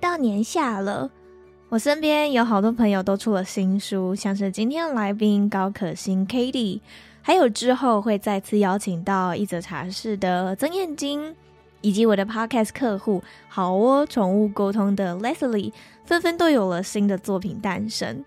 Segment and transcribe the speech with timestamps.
[0.00, 1.10] 到年下了，
[1.68, 6.80] 我身边有好多朋友都出了新书，像是今天来宾高可欣 Cady，
[7.20, 11.36] 还有之后会再次邀请到一则茶室的曾燕金，
[11.82, 15.72] 以及我的 Podcast 客户好窝宠物沟通的 Leslie，
[16.04, 18.24] 纷纷都有了新的作品诞生。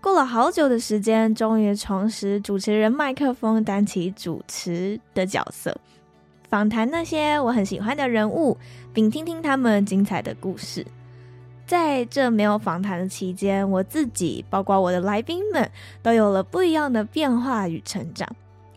[0.00, 5.76] 过了好久的时间，终于重拾主持人麦克风，担起主持的角色，
[6.48, 8.56] 访谈那些我很喜欢的人物，
[8.94, 10.86] 并听听他们精彩的故事。
[11.68, 15.70] 在这没有访谈的期间，我自己包括我的来宾们
[16.02, 18.26] 都有了不一样的变化与成长。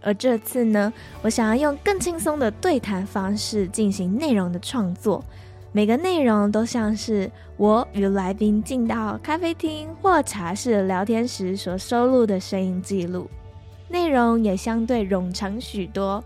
[0.02, 5.23] 而这次呢，我想要用更轻松的对谈方式进行内容的创作，
[5.72, 13.30] 每个内容都像是我与来宾进到咖啡厅或茶室聊天时所收录的声音记录，
[13.88, 16.22] 内容也相对冗长许多。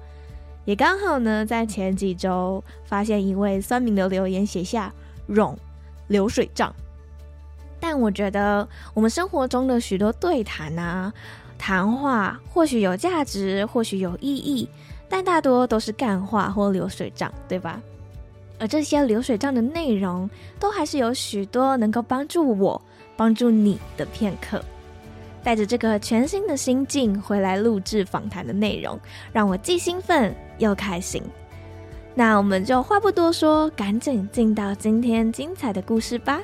[0.63, 4.91] 也刚好呢，在前几周发现一位酸民的留言，写下
[5.30, 5.55] “冗”。
[6.08, 6.73] 流水账，
[7.80, 11.14] 但我觉得我们生活中的许多对谈啊、
[11.58, 14.67] 谈话，或许有价值，或许有意义，
[15.09, 17.81] 但大多都是干话或流水账，对吧？
[18.58, 22.81] 而这些流水账的内容，都还是有许多能够帮助我、
[23.17, 24.64] 帮助你的片刻。
[25.44, 28.99] 带着这个全新的心境回来录制访谈的内容，
[29.32, 31.21] 让我既兴奋又开心。
[32.17, 36.42] 那我们就话不多说，赶紧进到今天精彩的故事吧。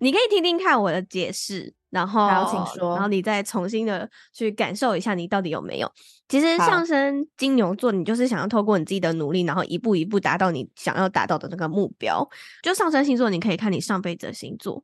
[0.00, 5.90] 你可以听听看我的解释，然后，好，请说，然后你再重新的去感受一下，你到底有没有？
[6.28, 12.28] 其实上升金牛座，你就是想要透过你自己的努力，然后一步一步达到你想要达到的那个目标。
[12.62, 14.82] 就上升星座，你可以看你上辈子的星座。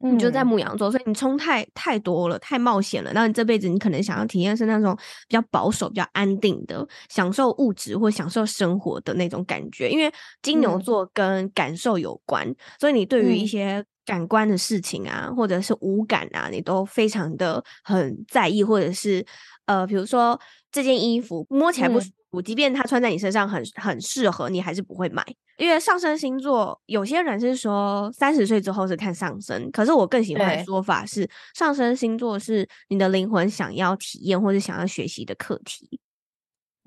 [0.00, 3.10] 你就在牧羊座，所以你冲太太多了，太冒险了。
[3.12, 4.96] 那你这辈子你可能想要体验是那种
[5.28, 9.90] 比较保守、比较安定的，享受物质或享受生活的那种感觉。
[9.90, 10.08] 因为
[10.40, 19.26] 金牛座跟感受有关，嗯、所以你对于一些感官的事情啊，嗯、或者是五感啊，你都非常的很在意，或者是
[19.66, 20.38] 呃，比如说
[20.70, 25.24] 这件衣服摸起来不舒服，嗯、即便它穿在你身上很很适合，你还是不会买。
[25.56, 35.98] 因为上升星座，有些人是说三十岁之后是看上升，可是我更喜欢的说法是，上升星座是你的灵魂想要体验或者想要学习的课题。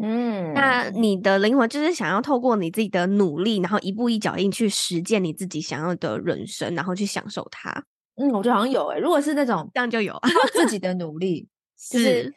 [0.04, 7.72] 嗯，那你的灵魂就是想要透过你自己的努力，然后一步一脚印去实践你自己想要的人生，然后去享受它。
[8.16, 10.18] 嗯，我觉得好像有诶、欸，如果是那种这样就有
[10.54, 11.48] 自己的努力，
[11.92, 12.34] 就是，是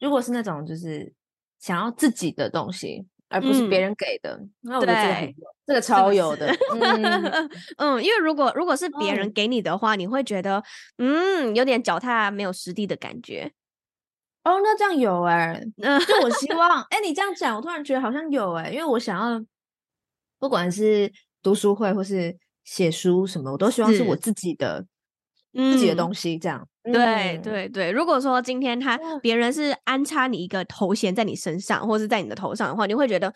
[0.00, 1.12] 如果是那种就是
[1.58, 3.06] 想要自己的东西。
[3.28, 5.34] 而不是别人给的，嗯、那我觉得这个很有，
[5.66, 6.46] 这个超有的。
[6.80, 10.62] 嗯， 嗯，因为如果如果是别人给你的话，哦、你会觉得
[10.98, 13.50] 嗯有点脚踏没有实地的感觉。
[14.44, 19.44] 哦，那这样有哎、欸，就我希望哎、欸，你这样讲，我突然觉得好像有哎、欸，因为我想要
[20.38, 21.12] 不管是
[21.42, 24.86] 读书会或是写书什么，我都希望是我自己的。
[25.52, 27.90] 自己的东西，这样、嗯、对对对。
[27.90, 33.32] 如果说今天他别人是安插你一个头衔在你身上，或是在你的头上的话，你会觉得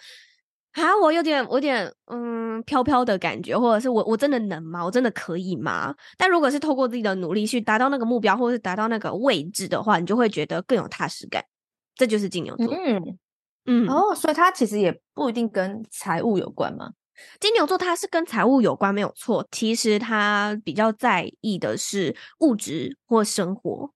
[0.72, 4.84] 啊，我有点，我有点嗯飘飘的感觉，或者是我我真的能吗？
[4.84, 5.94] 我真的可以吗？
[6.16, 11.42] 但如果是透过自己的努力去达到那个目标，或是达到那个位置的话，你就会觉得更有踏实感。
[11.96, 12.72] 这就是金牛座。
[12.72, 13.18] 嗯
[13.66, 16.92] 嗯哦，所以它其实也不一定跟财务有关吗？
[17.38, 19.46] 金牛座它是跟财务有关，没有错。
[19.50, 23.92] 其实他比较在意的是物质或生活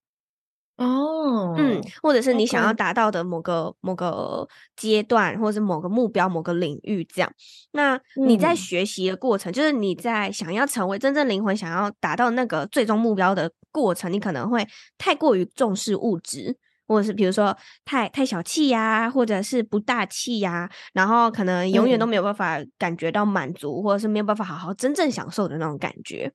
[0.77, 4.45] 哦，嗯，或者是你想要达到的某个.某个
[4.75, 7.31] 阶段，或者是某个目标、某个领域这样。
[7.71, 14.67] 那你在学习的过程，嗯、就是你在想要成为真正灵魂、想要达到那个最终目标的过程，你可能会
[14.97, 16.57] 太过于重视物质。
[16.87, 26.31] 或者是比如说太太小气呀，或者是不大气呀，然后可能永远都没有办法感觉到满足，嗯、或者是没有办法好好真正享受的那种感觉。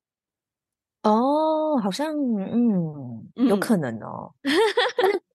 [1.02, 4.32] 哦，好像嗯，有可能哦。
[4.42, 4.52] 嗯、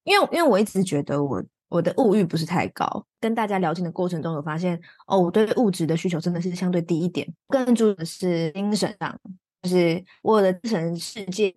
[0.03, 9.19] 因为因为我一直觉得我我的物欲不是太高，跟大家聊天的过程中有发现哦，我对物质的需求真的是相对低一点，更注重的是精神上，
[9.63, 11.55] 就是我的精神世界。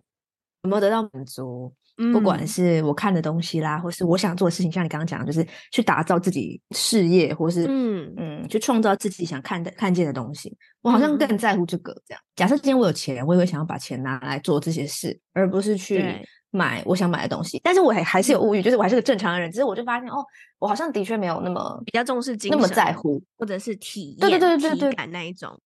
[0.63, 1.73] 有没有得到满足？
[2.01, 10.57] 嗯、不管是我看的东西啦，或是我想做的事情，像你刚刚讲的，就是去打造自己事业，或是嗯嗯，去创造自己想看的看见的东西。
[10.81, 11.93] 我好像更在乎这个。
[12.07, 17.59] 这样，嗯、假设今天我有钱，我也会想要把钱拿来做这些事，而不是去买我想买的东西。
[17.63, 19.51] 但是我还还是有物欲，就是我还是个正常的人。
[19.51, 20.23] 只是我就发现，哦，
[20.57, 25.59] 我好像的确没有那么比较重视精神，那么在乎，或者是体验，对对对对对，体感那一种。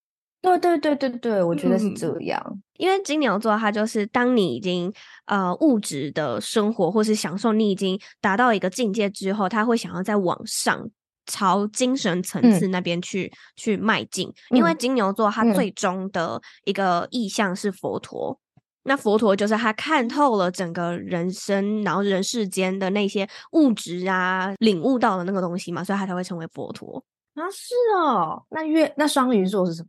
[0.44, 2.44] 对对对对对，我觉得是这样。
[2.46, 4.92] 嗯、因为金牛座，它就是当你已经
[5.26, 10.86] 呃物质的生活或是享受，你已经达到一个境界之后，他会想要再往上
[11.26, 14.30] 朝精神层次那边去、嗯、去迈进。
[14.50, 18.38] 因为金牛座，它最终的一个意向是佛陀。
[18.58, 27.02] 嗯、那佛陀就是他看透了整个人生，然后人世间的那些物质啊，领悟到的那个东西嘛，所以他才会成为佛陀。
[27.36, 28.44] 啊，是哦。
[28.50, 29.88] 那月那双鱼座是什么？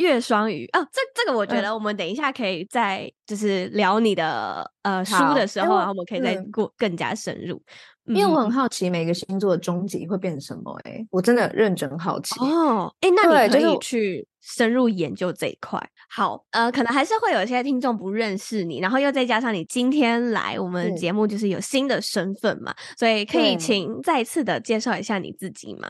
[0.00, 7.62] 月双鱼哦，这这个我觉得我们等一下可以在就是聊你的、嗯、呃书的时候，然后我们可以再过更加深入。
[8.06, 12.92] 因为我很好奇每个星座的终极会变成什么、欸，哎，我真的认真好奇哦。
[13.00, 15.80] 哎，那你可以去深入研究这一块。
[16.08, 25.88] 好，呃，可能还是会有一些听众不认识你，然后又再加上你今天来我们节目，就是有新的身份嘛，嗯、所以可以请再次的介绍一下你自己吗？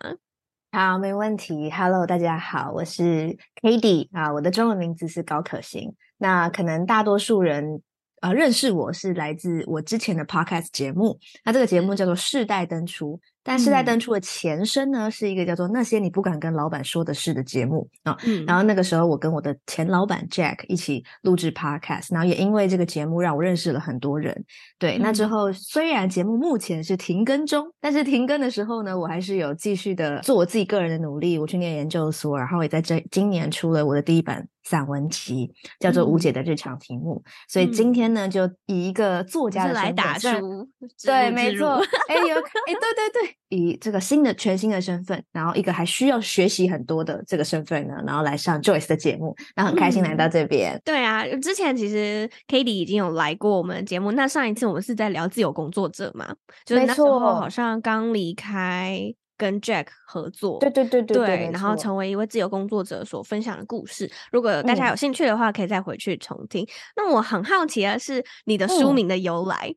[0.73, 1.69] 好，没问题。
[1.69, 5.93] Hello，大家好，我是 k a t i e 啊，我的中文名字是高可欣。
[6.19, 7.83] 那可能大多数人
[8.21, 13.21] 呃认识我是来自我之前的 Podcast 节目，那这个节目叫做世代登出。
[13.43, 18.17] 但是在登出的前身呢，是一个叫做《那些你不敢跟老板说的事》的节目啊。
[18.25, 24.45] 嗯，然后那个时候我跟我的前老板 Jack 一起录制 Podcast，然后也因为这个节目让我认识了很多人。
[24.79, 31.39] 对，那之后虽然节目目前是停更中，但是停更的时候呢，我还是有继续的做我自己个人的努力。
[31.39, 37.15] 我去念研究所，然后也在这今年出了我的第一本散文集，叫做《吴姐的日常题目》。
[37.19, 40.29] 嗯、所以今天呢，就以一个作家来打书，
[41.05, 41.83] 对，没错。
[42.09, 43.30] 哎有哎，对对对。
[43.49, 50.75] 以这个新的全新的身份，然后一个还需要学习很多的这个身份呢，然后来上 Joyce 的节目，那很开心来到这边。
[50.75, 56.35] 嗯、对啊，之前其实 k a t i e 已经有来过我们的节目，那上一次我们是在聊自由工作者嘛，
[56.65, 59.01] 就是那时候好像刚离开
[59.37, 64.11] 跟 Jack 合作，对对对对对，对，然后成为一位自由工作者所分享的故事。
[64.31, 66.63] 如果大家有兴趣的话，可以再回去重听。
[66.65, 69.69] 嗯、那我很好奇的是你的书名的由来。
[69.69, 69.77] 嗯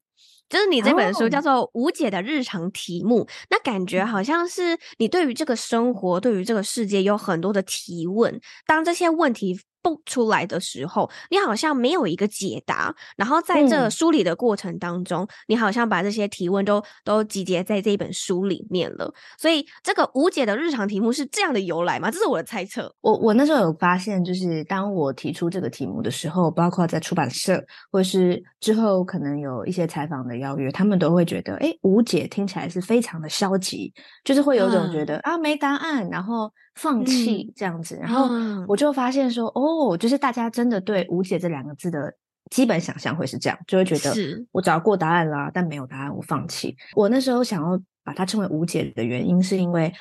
[0.53, 3.27] 就是你这本书叫做《无解的日常题目》，oh.
[3.49, 8.39] 那感觉好像是你对于这个生活、对于这个世界有很多的提问。
[8.67, 19.13] 当这些问题蹦出来的时候，你好像没有一个解答，然后在这梳理的过程当中，嗯、你好像把这些提问都都集结在这一本书里面了。
[19.37, 22.09] 所以，这个无解的日常题目是这样的由来吗？
[22.09, 22.95] 这是我的猜测。
[23.01, 33.93] 我我那时候有发现，就是当我提出这个题目的时候，包括在出版社，或是之后可能有一些采访的邀约，他们都会觉得，哎，无解听起来是非常的消极，
[34.23, 36.51] 就是会有种觉得、嗯、啊没答案，然后。
[36.75, 38.29] 放弃这样子，嗯、然后
[38.67, 42.13] 我就发现说，嗯、哦，就是大家真的对“无解”这两个字的
[42.49, 44.13] 基本想象会是这样，就会觉得
[44.51, 46.75] 我找过答案啦，但没有答案，我放弃。
[46.95, 49.93] 我那时候想要把它称为“无解”的原因，是因为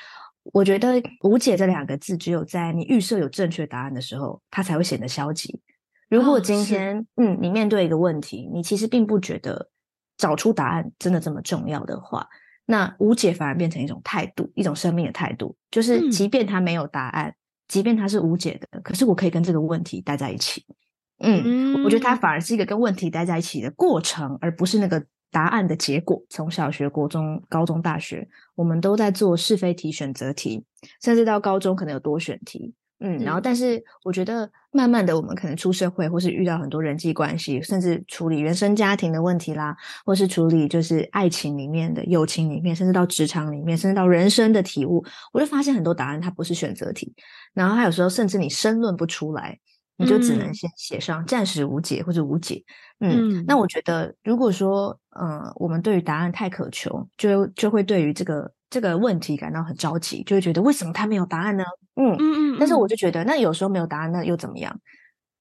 [0.51, 5.61] 我觉得“无解”这两个字，只有在你预设有正确答案的时候，它才会显得消极。
[6.09, 9.69] 如果今天，哦、嗯，你面对一个问题，你其实并不觉得
[10.17, 12.27] 找出答案真的这么重要的话。
[12.65, 17.35] 那无解反而变成一种态度，一种生命的态度，就是即便它没有答案，嗯、
[17.67, 20.65] 即便它是无解的，可是我可以跟这个问题待在一起。
[21.19, 26.21] 嗯，嗯，我觉得它反而是一个跟问题待在一起的过程，而不是那个答案的结果。
[26.29, 30.65] 从小学、国中、高中、大学，我们都在做是非题、选择题，
[31.01, 32.73] 甚至到高中可能有多选题。
[33.05, 47.13] 嗯，然后，但是我觉得，慢慢的，我们可能出社会，或是遇到很多人际关系，甚至处理原生家庭的问题啦，或是处理就是爱情里面的、友情里面，甚至到职场里面，甚至到人生的体悟，我就发现很多答案它不是选择题，
[47.53, 49.59] 然后它有时候甚至你申论不出来，
[49.97, 52.63] 你就只能先写上暂时无解或者无解。
[53.01, 58.49] 嗯，嗯，那我觉得，如果说，嗯、呃，我们对于答案太渴求，就就会对于这个。
[58.73, 61.63] 这个问题感到很着急，就会觉得为什么他没有答案呢？
[61.95, 62.57] 嗯嗯嗯。
[62.59, 64.75] 但是我就觉得，那有时候没有答案，那又怎么样？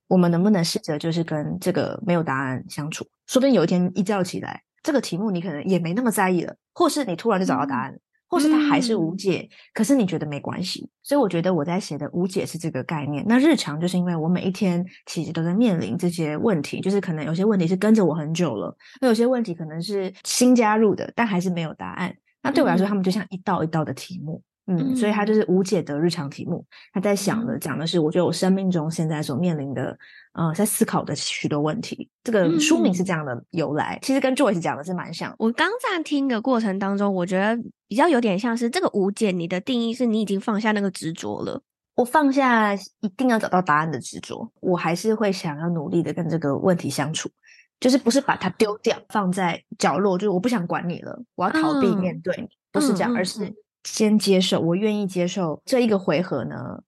[0.06, 3.06] 我们能不能试着就是跟这个没有答案相处？
[3.26, 10.90] 说不定有一天一觉起来，这个题目你可能也没那么在意了，或是你突然就找到答案，嗯、或是它还是无解，嗯、可是你觉得没关系。
[11.02, 13.24] 所以我觉得我在写的无解是这个概念。
[13.26, 22.14] 那日常就是因为我每一天其实都在面临这些问题，就是可能有些问题是跟着我很久了，那有些问题可能是新加入的，但还是没有答案。
[22.42, 26.64] 那对我来说，他们就像一道一道的题目，嗯，所以他就是无解的日常题目。
[26.92, 29.96] 他在想的讲的是，我觉得我生命中现在所面临的，
[30.32, 32.08] 呃，在思考的许多问题。
[32.24, 35.34] 这个书名是这样的由来，其实跟 Joyce 讲的是蛮像。
[35.38, 37.56] 我刚在听的过程当中，我觉得
[37.88, 41.62] 比较有点像是这个无解，你的定义是你已经放下那个执着了。
[41.94, 47.28] 我放下一定要找到答案的执着，我还是会想要努力的跟这个问题相处，
[47.82, 56.80] 就是不是把它丢掉，放在角落，就是我不想管你了，我要逃避面对你，嗯、不是这样，而是先接受，我愿意接受这一个回合呢，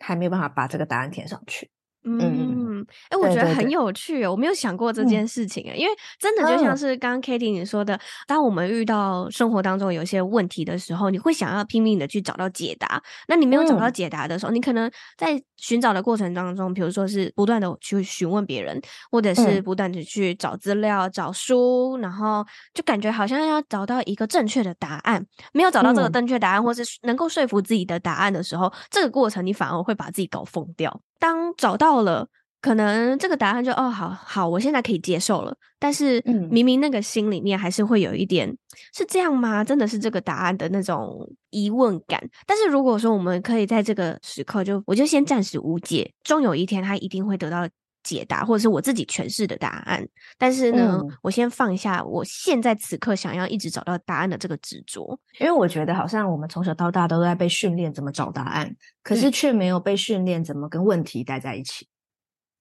[0.00, 1.70] 还没有办法把这个答案填上去。
[2.04, 13.00] 嗯，哎、欸，我觉得很有趣，对对对，我没有想过这件事情，嗯、因为真的就像是刚刚 Cady 你说的，嗯、当我们遇到生活当中有一些问题的时候，你会想要拼命的去找到解答。
[13.28, 18.80] 那你没有找到解答的时候，嗯、你可能在寻找的过程当中，比如说是不断的去询问别人，
[19.10, 22.44] 或者是不断的去找资料、找书，然后
[22.74, 25.24] 就感觉好像要找到一个正确的答案。
[25.52, 31.00] 没有找到这个正确答案，嗯、或是能够说服自己的答案的时候，这个过程你反而会把自己搞疯掉。
[31.22, 32.26] 当找到了，
[32.60, 35.54] 可能这个答案就哦，好好，我现在可以接受了。
[35.78, 38.58] 但是明明那个心里面还是会有一点，嗯、
[38.92, 39.62] 是这样吗？
[39.62, 42.20] 真的是这个答案的那种疑问感。
[42.44, 47.68] 但是如果说我们可以在这个时刻就，就我就先暂时无解，终有一天他一定会得到
[48.02, 50.06] 解答，或者是我自己诠释的答案。
[50.38, 61.88] 但是呢，嗯、我先放下我现在此刻想要一直找到答案的这个执着，因为我觉得好像我们从小到大都在被训练怎么找答案，可是却没有被训练怎么跟问题待在一起。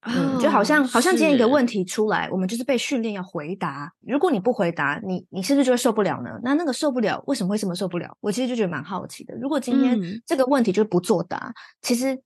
[0.04, 3.94] 嗯，就好像好像今天一个问题出来，我们就是被训练要回答。
[4.00, 6.40] 如果你不回答，你你是不是就会受不了呢？
[6.42, 8.18] 那那个受不了，为什么会这么受不了？
[8.20, 9.36] 我其实就觉得蛮好奇的。
[9.36, 12.20] 如果今天这个问题就不作答，其实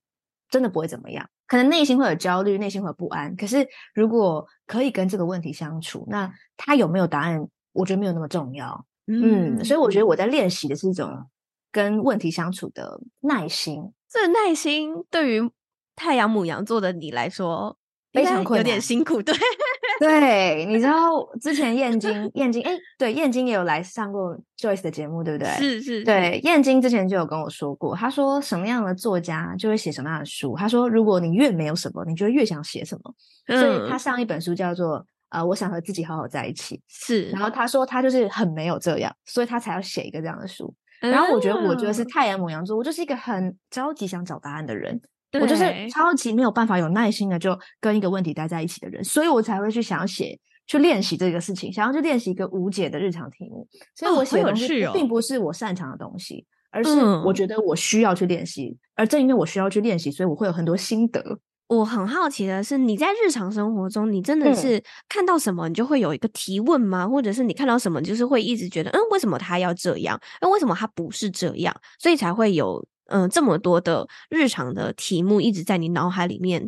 [0.50, 1.27] 真的不会怎么样。
[1.48, 3.36] 可能内心会有焦虑，内心会有不安。
[3.36, 7.48] 可是如果可以跟这个问题相处，那他有没有答案？
[7.74, 8.86] 我觉得没有那么重要。
[9.08, 11.30] 嗯，所以我觉得我在练习的是一种
[11.72, 13.92] 跟问题相处的耐心。
[14.10, 15.52] 这耐心对于。
[15.98, 17.78] 太阳母羊座的你来说
[18.15, 19.22] 非常困难，有点辛苦。
[19.22, 19.36] 对
[20.00, 20.93] 对，你知道
[21.39, 25.51] 之前燕京燕京哎，对燕京也有来上过 Joyce 的节目，对不对？
[25.53, 30.55] 是是，是，对燕京之前就有跟我说过，他说什么样的作家就会写什么样的书。
[30.57, 33.13] 他说如果你越没有什么，你就越想写什么。
[33.48, 36.81] 嗯、所以他上一本书叫做呃，我想和自己好好在一起。
[36.89, 40.74] 是，然后他说他就是很没有这样，所以他才要写一个这样的书。
[41.01, 45.00] 嗯、然后我觉得我觉得是太阳母羊座，我就是一个很着急想找答案的人。
[45.39, 53.68] 对我就是超级没有办法有耐心的就跟一个问题待在一起的人，所以我才会去想要写，去练习这个事情，想要去练习一个无解的日常题目。
[53.96, 58.68] 所以我写的东西并不是我擅长的东西，哦哦、而是我觉得我需要去练习。
[58.68, 61.22] 嗯、而正因为我需要去练习，所以我会有很多心得。
[61.68, 67.04] 我很好奇的是，你在日常生活中，你真的是看到什么，你就会有一个提问吗？
[67.06, 70.20] 嗯、或者是你看到什么，就是会一直觉得，嗯，为什么他要这样？
[70.42, 71.75] 那为什么他不是这样？
[72.00, 72.86] 所以才会有。
[73.08, 76.68] 嗯、呃，这么多的日常的题目一直在你脑海里面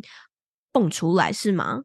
[0.72, 1.82] 蹦出来，是吗？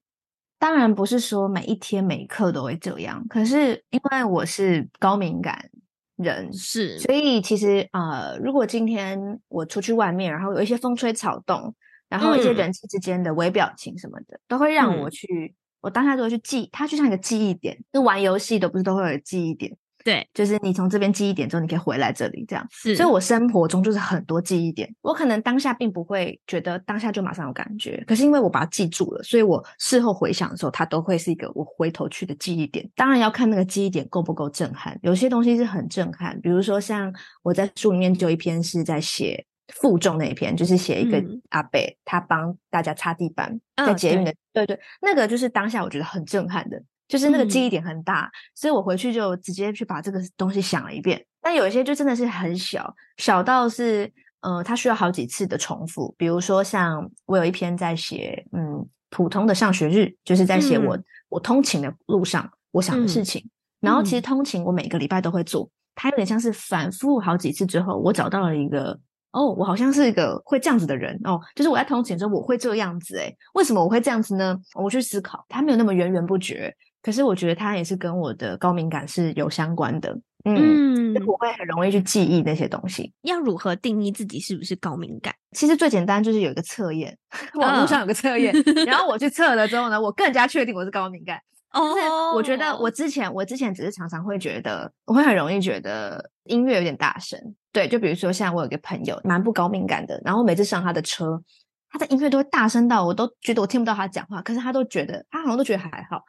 [0.60, 5.70] 当然不是说每一天每一刻都会这样，可是因为我是高敏感
[6.16, 9.20] 人，是，所以其实呃，如果今天
[9.50, 11.76] 我出去外面，然后有一些风吹草动，
[12.08, 19.76] 然后一些人际之间的微表情什么的，嗯、都会让我去，我当下都会去记，它就像一个记忆点，就玩游戏的不是都会有记忆点。
[20.04, 22.68] 对，就是你从这边记忆点之后，你可以回来这里，这样。
[22.72, 32.90] 是，所以我生活中就是很多记忆点，我可能当下并不会觉得当下就马上有感觉，可是因为我把它记住了，所以我事后回想的时候，它都会是一个我回头去的记忆点。
[32.96, 46.82] 当然要看那个记忆点够不够震撼，有些东西是很震撼，比如说像我在书里面就有一篇是在写负重那一篇，就是写一个阿伯、嗯、他帮大家擦地板，在捷运的，对对，那个就是当下我觉得很震撼的。
[47.13, 51.24] 就是那个记忆点很大，嗯、所以我回去就直接去把这个东西想了一遍。
[51.39, 56.15] 但有一些就真的是很小，小到是呃，它需要好几次的重复。
[56.17, 63.39] 比如说，像我有一篇在写，嗯，普通的上学日，就是在写我、嗯、我通勤的路上我想的事情。
[63.43, 63.51] 嗯、
[63.82, 69.00] 然后其实通勤我每个礼拜都会做，它有点像是反复好几次之后，我找到了一个
[69.34, 74.58] 哦，我好像是一个会这样子的人哦，就是我在通勤的时候我会这个样子诶，为什么我会这样子呢？
[74.74, 76.75] 我去思考，它没有那么源源不绝。
[77.04, 83.14] 可是我觉得它也是跟我的高敏感是有相关的，嗯，嗯，我会很容易去记忆那些东西。
[83.22, 85.36] 要如何定义自己是不是高敏感？
[85.52, 87.16] 其实最简单就是有一个测验，
[87.60, 91.38] 网络上有个测验，哦、然后我去测了之后呢，我更加确定我是高敏感。
[91.74, 97.38] 哦，我觉得我之前我之前只是常常会觉得，我会很容易觉得音乐有点大声。
[97.72, 101.42] 对，就比如说像我有个朋友蛮不高敏感的，然后每次上他的车，
[101.90, 106.24] 他的音乐都会大声到我都觉得我听不到他讲话，可是他都觉得他好像都觉得还好。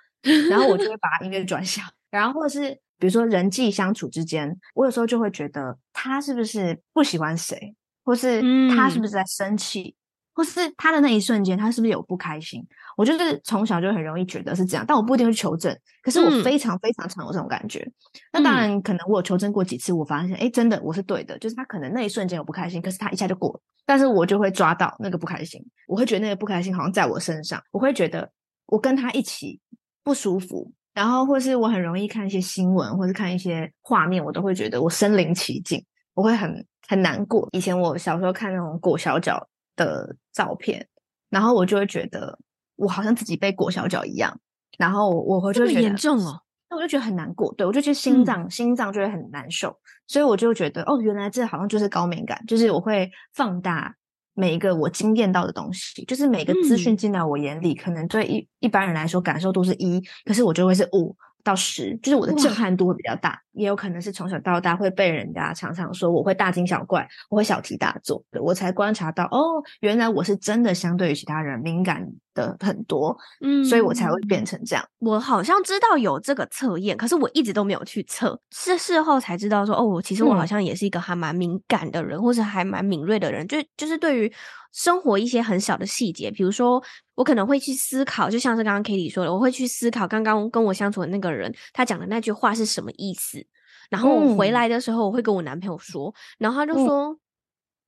[0.51, 8.43] 然后我就会 把音乐转小，然后或者是比如说人际相处之间，我有时候就会觉得他是不是不喜欢谁，或是
[8.75, 9.97] 他是不是在生气，嗯、
[10.35, 12.67] 或是他的那一瞬间他是不是有不开心？
[12.97, 15.77] 我就是从小就很容易觉得是这样，但我不一定会去求证。
[16.03, 17.81] 可是我非常非常常有这种感觉。
[17.81, 17.93] 嗯、
[18.35, 23.61] 那当然，可能我有求证过几次，我发现，哎，真的我是对的，就是他可能那一瞬间有不开心，可是他一下就过了。
[23.85, 28.31] 但是我就会抓到那个不开心，我会觉得那个不开心好像在我身上，我会觉得
[28.67, 29.61] 我跟他一起
[30.05, 35.85] 不舒服，然后或是我很容易看一些新闻，或是看一些画面，我都会觉得我身临其境，
[36.15, 37.49] 我会很很难过。
[37.51, 40.87] 以前我小时候看那种裹小脚的照片，
[41.31, 42.39] 然后我就会觉得。
[42.77, 44.37] 我好像自己被裹小脚一样，
[44.79, 53.95] 然后我会就觉得严重哦，那我就觉得很难过，对，我就觉得心脏、嗯、心脏就会很难受，所以我就觉得哦，原来这好像就是高敏感，就是我会放大
[54.35, 61.17] 每一个我经验到的东西，就是每个资讯进来我眼里，嗯、可能对一一般人来说感受都是一，可是我就会是五。
[61.45, 74.85] 到十，就是我的震撼度会比较大，也有可能是从小到大会被人家常常说我会大惊小怪，我会小题大做，我才观察到哦，原来我是真的相对于其他人敏感的很多，嗯，所以我才会变成这样。
[75.01, 84.33] 我好像知道有这个测验，可是我一直都没有去测，是事后才知道说哦，其实我好像也是一个还蛮敏感的人，嗯、或是还蛮敏锐的人，就就是对于
[84.73, 86.83] 生活一些很小的细节，比如说。
[87.15, 93.47] 我可能会去思考，就像是刚刚 Cady 说的，我会去思考刚刚跟我相处的那个人他讲的那句话是什么意思。
[93.91, 97.17] 然后我回来的时候，我会跟我男朋友说，嗯、然后他就说：“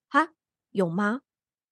[0.08, 0.28] 啊、嗯，
[0.72, 1.20] 有吗？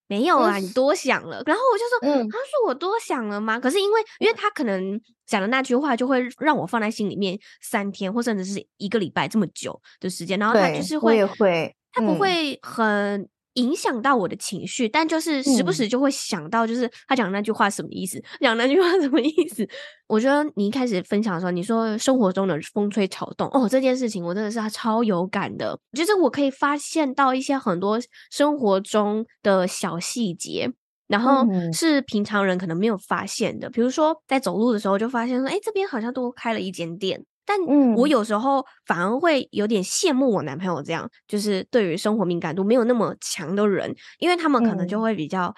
[0.07, 1.41] 没有啊，你多想了。
[1.41, 10.39] 嗯”然后我就说：“嗯，他说我多想了吗？”可是因为，因为他可能讲的那句话就会让我放在心里面三天，或甚至是一个礼拜这么久的时间。
[10.39, 13.29] 然后他就是会，会，他不会很。
[13.55, 18.23] 影响到我的情绪，但就是时不时就会想到，就是他讲那句话什么意思？
[18.41, 19.67] 讲、嗯、那句话什么意思？
[20.07, 25.79] 我觉得你一开始分享的时候，你说生活中的风吹草动，哦，这件事情我真的是超有感的。
[25.97, 28.01] 就是我可以发现到一些很多
[28.31, 30.71] 生活中的小细节，
[31.07, 33.71] 然后是平常人可能没有发现的。
[33.71, 37.25] 比如说在走路的时候，就发现说，哎，这边好像多开了一间店。
[37.47, 37.59] 但
[37.97, 45.55] 我有时候反而会有点羡慕我男朋友这样，就是对于生活敏感度没有那么强的人，因为他们可能就会比较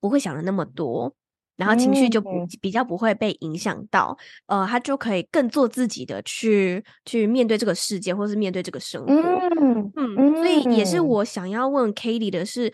[0.00, 1.14] 不会想的那么多，
[1.56, 9.12] 然后情绪就不比较不会被影响到，呃，他就可以更做自己的去去面对这个世界，或是面对这个生活。
[9.12, 9.92] 嗯。
[9.96, 12.72] 嗯，所以也是我想要问 Cady 的是，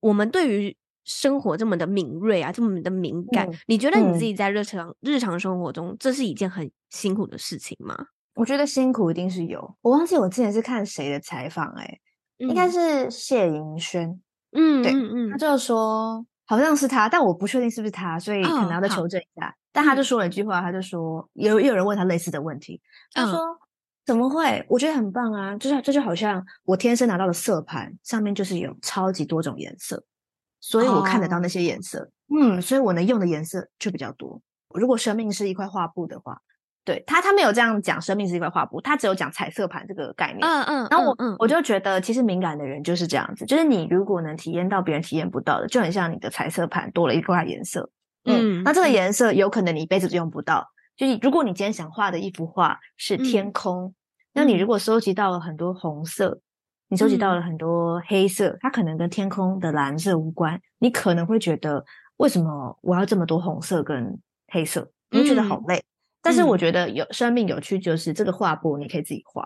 [0.00, 7.94] 我们对于生活这么的敏锐啊，这么的敏感，嗯、你觉得你自己在日常、嗯、日常生活中，这是一件很辛苦的事情吗？
[8.34, 9.76] 我觉得辛苦一定是有。
[9.82, 11.98] 我忘记我之前是看谁的采访，哎，
[12.38, 14.20] 应该是谢盈萱。
[14.52, 19.48] 嗯，对，嗯嗯，他就说好像是他，但我不确定是不是他，所以可能要再求证一下。
[19.48, 22.80] 哦、但他就说了一句话，他就说有有人问他类似的问题，
[23.12, 23.56] 他说、嗯、
[24.04, 24.64] 怎么会？
[24.68, 30.02] 我觉得很棒啊，就是这就好像我天生拿到的色盘上面就是有超级多种颜色。
[30.66, 31.98] 所以我看得到那些颜色
[32.30, 32.40] ，oh.
[32.40, 34.40] 嗯，所以我能用的颜色就比较多。
[34.70, 36.40] 如果生命是一块画布的话，
[36.86, 40.38] 对他，他没有这样讲，生命是一块画布，他只有讲彩色盘这个概念。
[40.40, 47.90] 嗯嗯，然后我嗯，我就觉得其实敏感的人就是这样子，就是你如果能体验到别人体验不到的，就很像你的彩色盘多了一块颜色。
[48.24, 50.66] 嗯，嗯，那这个颜色有可能你一辈子都用不到。
[50.96, 53.94] 就是如果你今天想画的一幅画是天空，嗯、
[54.32, 56.40] 那你如果收集到了很多红色。
[56.94, 60.60] 你收集到了很多黑色，嗯、它可能跟天空的蓝色无关。
[60.78, 61.84] 你可能会觉得，
[62.18, 64.16] 为什么我要这么多红色跟
[64.52, 64.88] 黑色？
[65.10, 65.76] 你会觉得好累。
[65.78, 65.82] 嗯、
[66.22, 69.44] 但是我觉得有生命有趣，就是这个画布你可以自己画。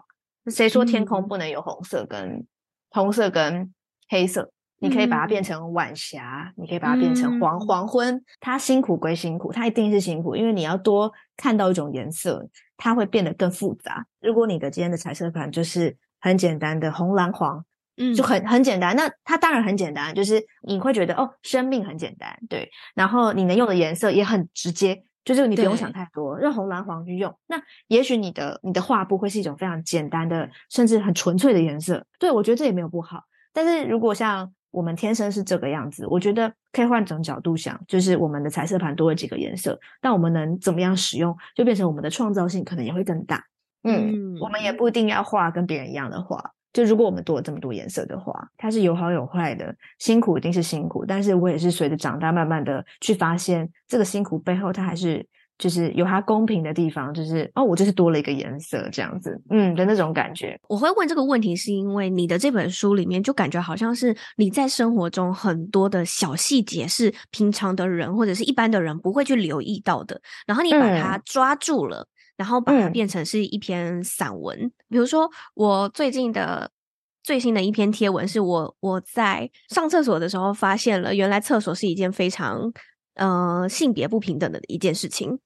[0.49, 2.47] 谁说天空不能有红色跟、嗯、
[2.91, 3.73] 红色跟
[4.11, 4.53] 黑色？
[4.81, 8.23] 你可以把它变成晚霞，嗯、你可以把它变成黄黄昏。
[8.41, 14.05] 它辛苦归辛苦，它一定是辛苦，因为你要多看到一种颜色，它会变得更复杂。
[14.21, 15.97] 如果你的今天的彩色盘就是。
[16.21, 17.65] 很简单的红蓝黄，
[17.97, 18.95] 嗯，就很很简单。
[18.97, 22.71] 那它当然很简单，就是你会觉得哦，生命很简单，对。
[22.95, 27.35] 然后你能用的颜色也很直接，就是你不用想太多，用红蓝黄去用。
[27.47, 32.05] 那也许你的你的画布会是一种非常简单的，甚至很纯粹的颜色。
[32.19, 33.23] 对，我觉得这也没有不好。
[33.53, 43.43] 但是如果像我们天生是这个样子，我觉得可以换种角度想，就是我们的彩色盘多了几个颜色，但我们能怎么样使用，就变成我们的创造性可能也会更大。
[43.85, 46.43] 嗯，我们也不一定要画跟别人一样的画。
[46.71, 49.75] 就如果我们多了这么多颜色的话，它是有好有坏的。
[49.99, 57.13] 辛苦一定是辛苦，但是我也是随着长大，慢慢的去发现这个辛苦背后，它还是就是有它公平的地方。
[57.13, 60.61] 就是哦，我就是多了一个颜色这样子，嗯的那种感觉。
[60.69, 72.03] 我会问这个问题，是因为你的这本书里面就感觉好像是你在生活中很多的小细节是平常的人或者是一般的人不会去留意到的，然后你把它抓住了。
[72.03, 72.07] 嗯
[72.39, 74.59] 然后把它变成是一篇散文。
[74.59, 76.71] 嗯、比如说，我最近的
[77.23, 82.73] 最新的一篇贴文，是我我在上厕所的时候发现了，原来厕所是一件非常
[83.17, 85.39] 呃性别不平等的一件事情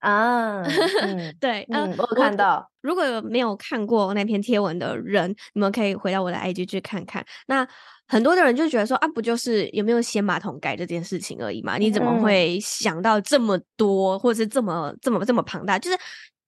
[0.00, 0.62] 啊。
[1.02, 2.68] 嗯、对，嗯，我有看到。
[2.80, 7.24] 如果有没有看过那篇贴文的人，你们可以回到我的 IG 去看看。
[7.46, 7.66] 那
[8.06, 11.76] 很多的人就觉得说啊，不就是有没有掀马桶盖这件事情而已嘛？
[11.76, 15.78] 你怎么会想到这么多，或者是这么这么这么庞大？
[15.78, 15.98] 就是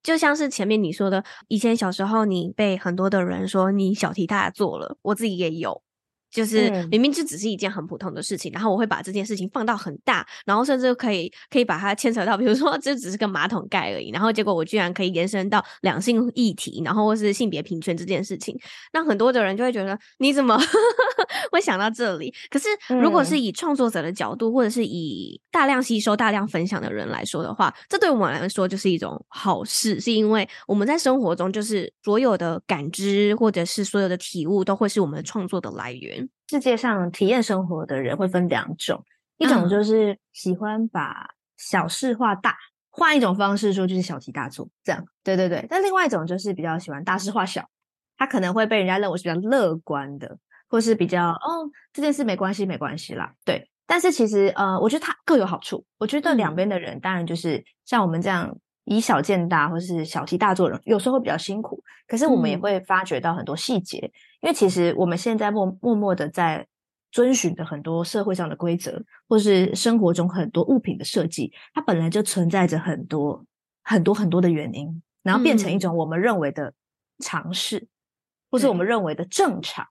[0.02, 5.82] 就像是前面你说的，以前小时候你被很多的人说你小题大做了，我自己也有。
[6.30, 18.58] 就是明明就只是一件很普通的事情，嗯、然后我会把这件事情放到很大，然后甚至可以可以把它牵扯到，比如说这只是个马桶盖而已，然后结果我居然可以延伸到两性议题，然后或是性别平权这件事情，
[18.92, 20.56] 那很多的人就会觉得你怎么
[21.50, 22.32] 会想到这里？
[22.48, 22.68] 可是
[23.00, 36.19] 如果是以创作者的角度，或者是以大量吸收、大量分享的人来说的话，这对我们来说就是一种好事，是因为我们在生活中就是所有的感知或者是所有的体悟都会是我们创作的来源。
[36.48, 39.04] 世界上体验生活的人会分两种，
[39.38, 42.56] 一种就是喜欢把小事化大，
[42.90, 45.66] 换一种方式说就是小题大做，这样，对对对。
[45.68, 47.68] 但另外一种就是比较喜欢大事化小，
[48.16, 53.68] 他可能会被人家认为是比较乐观的，或是比较哦这件事没关系没关系啦，对。
[53.86, 55.84] 但是其实呃，我觉得他各有好处。
[55.98, 58.56] 我觉得两边的人当然就是像我们这样。
[58.84, 61.80] 以小见大，或是小题大做人，有时候会比较辛苦。
[62.08, 66.66] 可是我们也会发觉到很多细节，嗯、因为其实我们现在默默默的在
[67.12, 73.44] 遵循的很多社会上的规则，或是生活中很多物品的设计，它本来就存在着很多
[73.82, 76.72] 很多很多的原因，然后变成一种我们认为的
[77.18, 77.88] 尝试，嗯、
[78.50, 79.86] 或是我们认为的正常。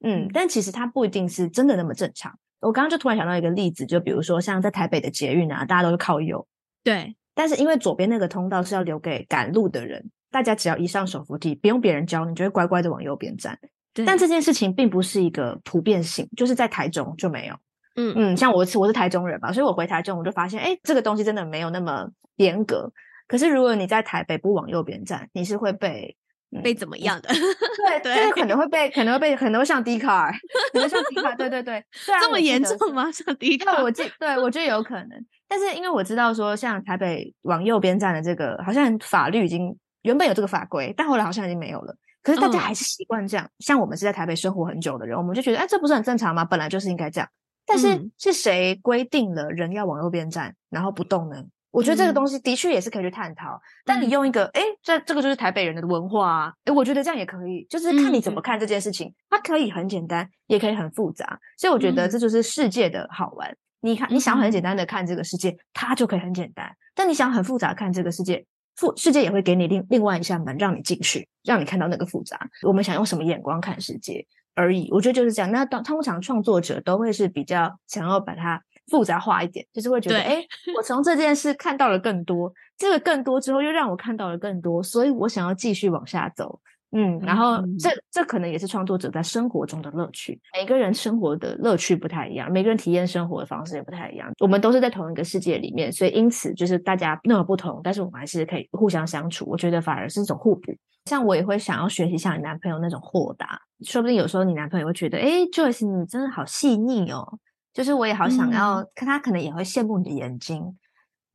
[0.00, 2.38] 嗯，嗯，但其实它不一定是真的那么正常。
[2.60, 6.46] 我刚刚就突然想到一个例子，就比如说像在台北的捷运啊，大家都是靠右，
[6.84, 7.16] 对。
[7.34, 13.58] 但是因为左边那个通道是要留给赶路的人，大家只要一上手扶梯，不用别人教，你就会乖乖的往右边站。
[13.92, 17.54] 对但这件事情并不是一个普遍性，就是在台中就没有。
[17.96, 22.90] 嗯嗯，像我我是台中人嘛，所以我回台中我就发现，哎，这个东西真的没有那么严格。
[23.26, 26.16] 可是如果你在台北不往右边站，你是会被、
[26.50, 27.28] 嗯、被怎么样的？
[27.28, 30.30] 对 对，就是可能会被可能会被可能会像 D 卡，
[30.72, 31.84] 可能像 D 卡，对对对，
[32.20, 33.10] 这么严重吗？
[33.10, 35.08] 像 D 卡，我记对我觉得有可能。
[35.48, 41.94] 但是因为我知道说，像台北往右边站的这个，好像法律已经原本有这个法规，但后来好像已经没有了。
[42.22, 43.46] 可是大家还是习惯这样。
[43.46, 46.44] 嗯、像我们是在台北生活很久的人，我们就觉得，哎，这不是很正常吗？
[46.44, 47.28] 本来就是应该这样。
[47.66, 51.44] 但是、嗯、是谁规定了人要往右边站，然后不动呢？
[51.70, 53.54] 我觉得这个东西的确也是可以去探讨。
[53.54, 59.06] 嗯、但你用一个，哎，这这个就是台北人的文化啊，哎，我觉得这样也可以，就是看你怎么看这件事情。
[59.06, 61.38] 嗯、它可以很简单，也可以很复杂。
[61.56, 63.56] 所以我觉得这就是世界的好玩。
[63.82, 68.44] 你看，你想很简单的看这个世界，它就可以很简单；但你想很复杂看这个世界，
[68.76, 72.38] 复世界也会给你另另外一扇门，让你进去，让你看到那个复杂。
[72.62, 74.88] 我们想用什么眼光看世界而已。
[74.90, 75.50] 我觉得就是这样。
[75.50, 80.44] 那当通常创作者都会是比较想要把它复杂化一点，就是会觉得，哎，
[80.76, 86.60] 我从这件事看到了更多，这个更多之后又让我看到了更多，所以我想要继续往下走。
[86.92, 90.40] 嗯，然后这这可能也是创作者在生活中的乐趣。
[90.58, 94.30] 每个人生活的乐趣不太一样，每个人体验生活的方式也不太一样。
[94.40, 99.44] 我们都是在同一个世界里面，所以因此就是大家那么不同，但是我们还是可以互相相处。
[99.46, 100.74] 我觉得反而是一种互补。
[101.06, 107.38] 像我也会想要学习像你男朋友那种豁达，说不定有时候你男朋友会觉得，哎，Joyce 你真的好细腻哦。
[107.72, 110.76] 就是我也好想要，他可能也会羡慕你的眼睛。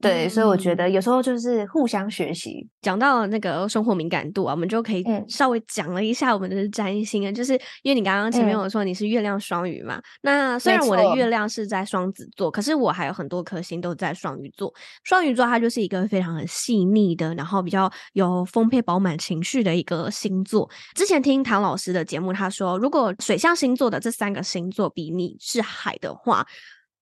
[0.02, 2.68] 对，所以我觉得有时候就是互相学习。
[2.82, 14.72] 讲到那个生活敏感度啊，我们就可以稍微讲了一下我们的占星啊，嗯、就是因为你刚刚前面有说你是月亮双鱼嘛，嗯、那虽然我的月亮是在双子座，可是我还有很多颗星都在双鱼座。
[15.04, 20.70] 双鱼座它就是一个非常很细腻的，然后比较有丰沛饱满情绪的一个星座。
[20.94, 26.46] 之前听唐老师的节目，他说如果水象星座的这三个星座比你是海的话，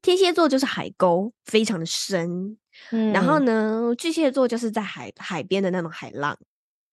[0.01, 2.57] 天蝎座就是海沟，非常的深。
[2.91, 6.37] 嗯，然后呢，巨蟹座就是在海海边的那种海浪，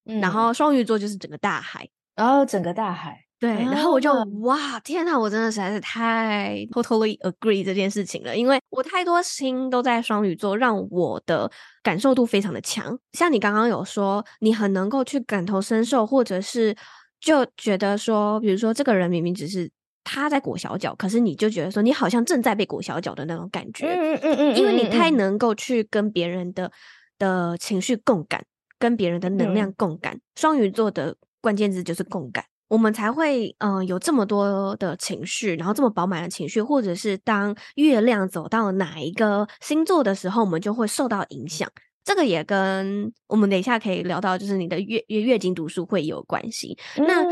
[0.07, 11.51] 嗯，然后双鱼座就是整个大海，然后整个大海，对，然后我就哇，天呐，我真的实在是太 totally agree 这件事情了，因为我太多心都在双鱼座，让我的
[11.83, 12.99] 感受度非常的强。
[13.13, 16.77] 像你刚刚有说，你很能够去感同身受，或者是
[17.21, 19.71] 就觉得说，比如说这个人明明只是。
[20.13, 26.73] 他在裹小脚，可是你就觉得说你好像正在被裹小脚的那种感觉，嗯嗯嗯，因为你太能够去跟别人的
[27.17, 28.45] 的情绪共感，
[28.77, 30.19] 跟别人的能量共感。
[30.35, 41.71] 双鱼座的关键字就是共感，我们才会嗯、呃、有这么多的情绪，然后这么饱满的情绪，或者是当月亮走到哪一个星座的时候，我们就会受到影响。
[42.03, 46.77] 这个也跟我们等一下可以聊到，就是你的月月月经读书会有关系。
[46.97, 47.23] 嗯、那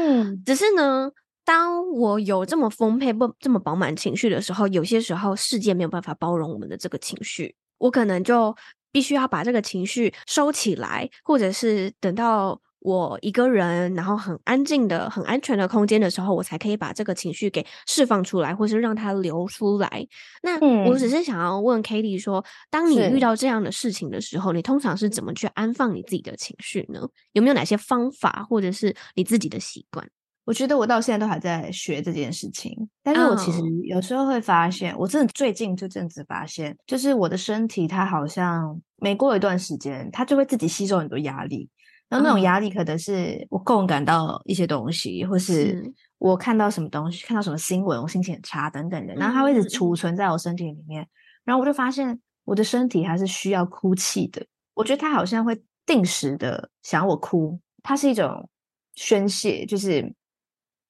[0.45, 1.11] 只是呢，
[1.49, 8.55] 当我有这么丰沛、不这么饱满情绪的时候，有些时候世界没有办法包容我们的这个情绪，我可能就
[8.93, 12.61] 必须要把这个情绪收起来，或者是等到。
[12.81, 20.07] 我一个人，然后很安静的、很安全的空间的时候，我才可以把这个情绪给释放出来，或是让它流出来。
[20.45, 20.57] 那
[20.89, 27.01] 我只是想要问 k a t i e 说，当你遇到这样的事情的时候，你通常是怎么去安放你自己的情绪呢？
[27.33, 30.09] 有没有哪些方法，或者是你自己的习惯？
[30.49, 41.69] 我觉得我到现在都还在学这件事情，但是我其实有时候会发现，我真的最近这阵子发现，就是我的身体它好像每过一段时间，它就会自己吸收很多压力。
[42.09, 45.85] 然后那种压力可能是我共感到一些东西，或是
[46.17, 51.07] 我看到什么东西，看到什么新闻，我心情很差等等的，然后它会一直储存在我身体里面。
[51.45, 54.47] 然后我就发现我的身体还是需要哭泣的。
[54.73, 58.49] 我觉得它好像会定时的想我哭，它是一种
[58.95, 60.11] 宣泄，就是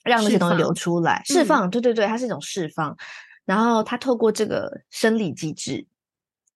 [0.05, 1.69] 让那些东西流出来，释放。
[1.71, 2.97] 对对对，它是一种释放。
[3.45, 5.87] 然后它透过这个生理机制，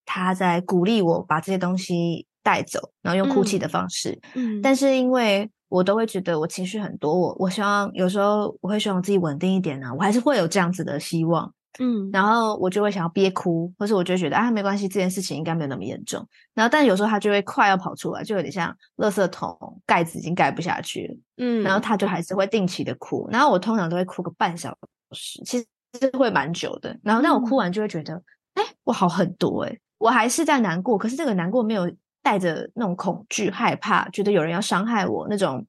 [0.05, 2.27] 它在鼓励我把这些东西。
[2.45, 4.21] 带走，然后用哭泣的方式。
[4.35, 11.55] 嗯，但是因为我都会觉得我情绪很多，我我希望有时候我会希望自己稳定一点呢、啊，我还是会有这样子的希望。
[11.79, 16.27] 嗯，然后我就会想要憋哭，或是我就觉得啊没关系，这件事情应该没有那么严重。
[16.55, 21.17] 然后但有时候他就会快要跑出来，就有点像垃圾桶盖子已经盖不下去了。
[21.39, 24.77] 嗯，然后他就还是会定期的哭，然后我通常都会哭个半小
[25.13, 26.99] 时，其实会蛮久的。
[27.03, 28.15] 然后但我哭完就会觉得，
[28.55, 31.91] 哎、嗯，我好很多哎、欸，我还是在难过，可是这个难过没有。
[32.25, 35.67] 带着那种恐惧、害怕，觉得有人要伤害我，那种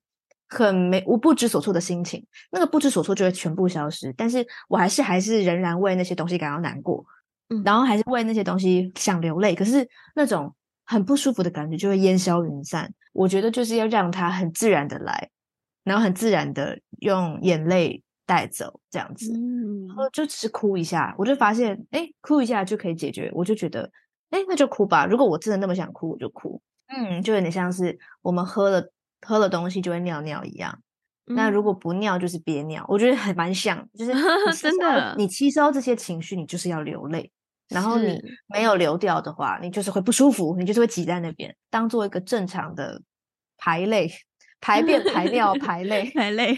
[0.53, 4.13] 很没我不知所措的心情，那个不知所措就会全部消失。
[4.15, 7.05] 但是我还是还是仍然为那些东西感到难过，
[7.49, 9.55] 嗯，然后还是为那些东西想流泪。
[9.55, 10.53] 可是那种
[10.85, 12.93] 很不舒服的感觉就会烟消云散。
[13.11, 15.29] 我觉得就是要让它很自然的来，
[15.83, 23.89] 然后很自然的用眼泪带走，这样子，嗯，然后就只是哭一下，我就发现，哎，哭一下就可以解决，我就觉得。
[24.29, 25.05] 哎，那就哭吧。
[25.05, 26.59] 如果我真的那么想哭，我就哭。
[26.87, 28.83] 嗯，就有点像是我们喝了
[29.25, 30.79] 喝了东西就会尿尿一样。
[31.27, 32.85] 嗯、那如果不尿，就是憋尿。
[32.87, 34.11] 我觉得还蛮像，就是
[34.61, 35.15] 真的。
[35.17, 37.31] 你吸收这些情绪，你就是要流泪。
[37.69, 43.01] 然后你没有流掉的话，你就是会不舒服，你就是会挤在那边，当做一个正常的
[43.57, 44.11] 排泪、
[44.59, 46.55] 排便、排尿、排 泪、排泪。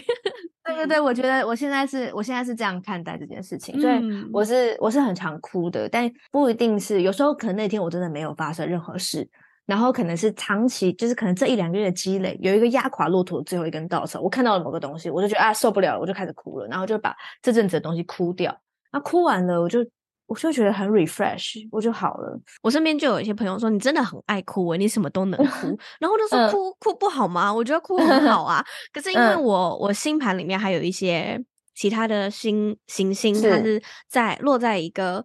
[0.64, 4.02] 对对对，我觉得我现在是我现在是这样看待这件事情，所以
[4.32, 9.26] 我是我是很常哭的，但不一定是，有时候可能那天我真的没有发生任何事，
[9.66, 18.56] 然后可能是长期，就是可能这一两个月的积累，有一个压垮骆驼的最后一根稻草，我看到了某个东西，我就觉得啊受不了了，我就开始哭了，然后就把这阵子的东西哭掉，
[18.92, 19.84] 那哭完了我就。
[20.28, 22.36] 我就觉得很 refresh，我就好了。
[22.60, 25.68] 我身边就有一些朋友说：“你真的很爱哭欸，你什么都能哭。
[26.00, 28.60] ”然后就说：“哭哭不好吗？”我觉得哭很好啊。
[28.92, 31.40] 可是因为我我星盘里面还有一些
[31.76, 35.24] 其他的星行星，它是在落在一个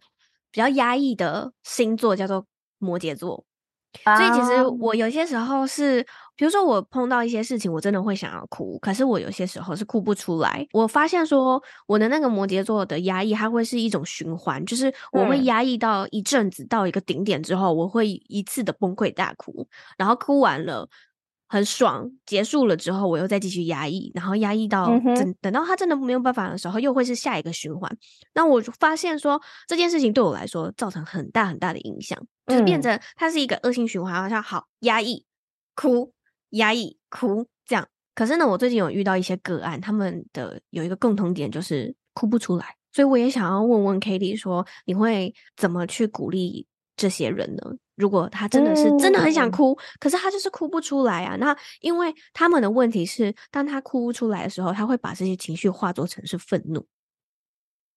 [0.52, 2.46] 比较压抑的星座，叫做
[2.78, 3.44] 摩羯座。
[4.04, 6.06] 所以其实我有些时候是。
[6.38, 10.66] 比如说我碰到一些事情，我真的会想要哭，可是我有些时候是哭不出来。
[10.74, 19.68] 我发现说我的那个摩羯座的压抑，它会是一种循环，就是我会压抑到一阵子，到一个顶点之后，我会一次的崩溃大哭，
[20.00, 20.90] 然后哭完了
[21.48, 27.96] 很爽，结束了之后，我又再继续压抑，然后压抑到等等到他真的没有办法的时候，又会是下一个循环。
[28.34, 32.18] 那我就发现说这件事情对我来说造成很大很大的影响，
[32.52, 35.26] 就是变成它是一个恶性循环，好像好压抑
[35.76, 36.14] 哭。
[36.56, 47.64] 压抑哭这样，可是呢，我最近有遇到一些个案，他们的有一个共同点就是哭不出来，所以我也想要问问 Cady 说，你会怎么去鼓励这些人呢？
[47.96, 51.38] 如果他真的是真的很想哭，嗯、可是他就是哭不出来啊。
[51.38, 56.86] 那因为他们的问题是，当他哭不出来的时候，他会把这些情绪化作成是愤怒。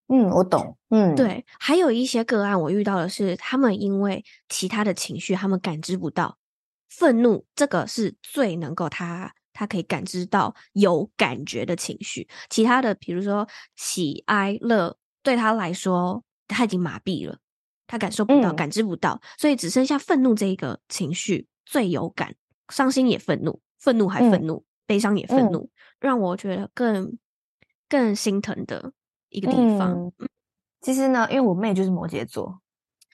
[0.08, 0.76] 嗯，我懂。
[0.90, 1.44] 嗯，对。
[1.58, 6.38] 还有一些个案，我遇到的是，他们因为其他的情绪，他们感知不到。
[6.88, 17.38] 愤怒，这个是最能够他他可以感知到有感觉的情绪，其他的比如说喜哀乐，对他来说他已经麻痹了，
[17.86, 22.36] 他感受不到，嗯、感知不到，所以只剩下愤怒这一个情绪最有感，
[22.68, 27.18] 伤心也愤怒，愤怒还愤怒，嗯、悲伤也愤怒，嗯、让我觉得更
[27.88, 28.92] 更心疼的
[29.34, 29.92] 一个地方。
[30.18, 30.28] 嗯、
[30.80, 32.60] 其实呢，因为我妹就是摩羯座，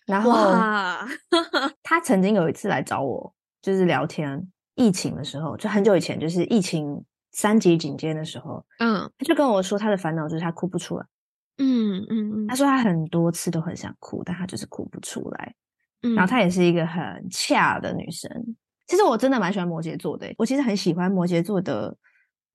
[0.06, 0.32] 然后
[1.82, 3.34] 她曾经有一次来找我。
[3.62, 11.04] 就是聊天，疫情的时候，就很久以前，就是疫情三级警戒的时候，嗯，她就跟我说她的烦恼就是她哭不出来，
[11.58, 15.54] 嗯嗯嗯，他说她很多次都很想哭，但她就是哭不出来。
[16.02, 18.30] 嗯，然后她也是一个很恰的女生。
[18.86, 21.94] 其实我真的蛮喜欢摩羯座的，我其实很喜欢摩羯座的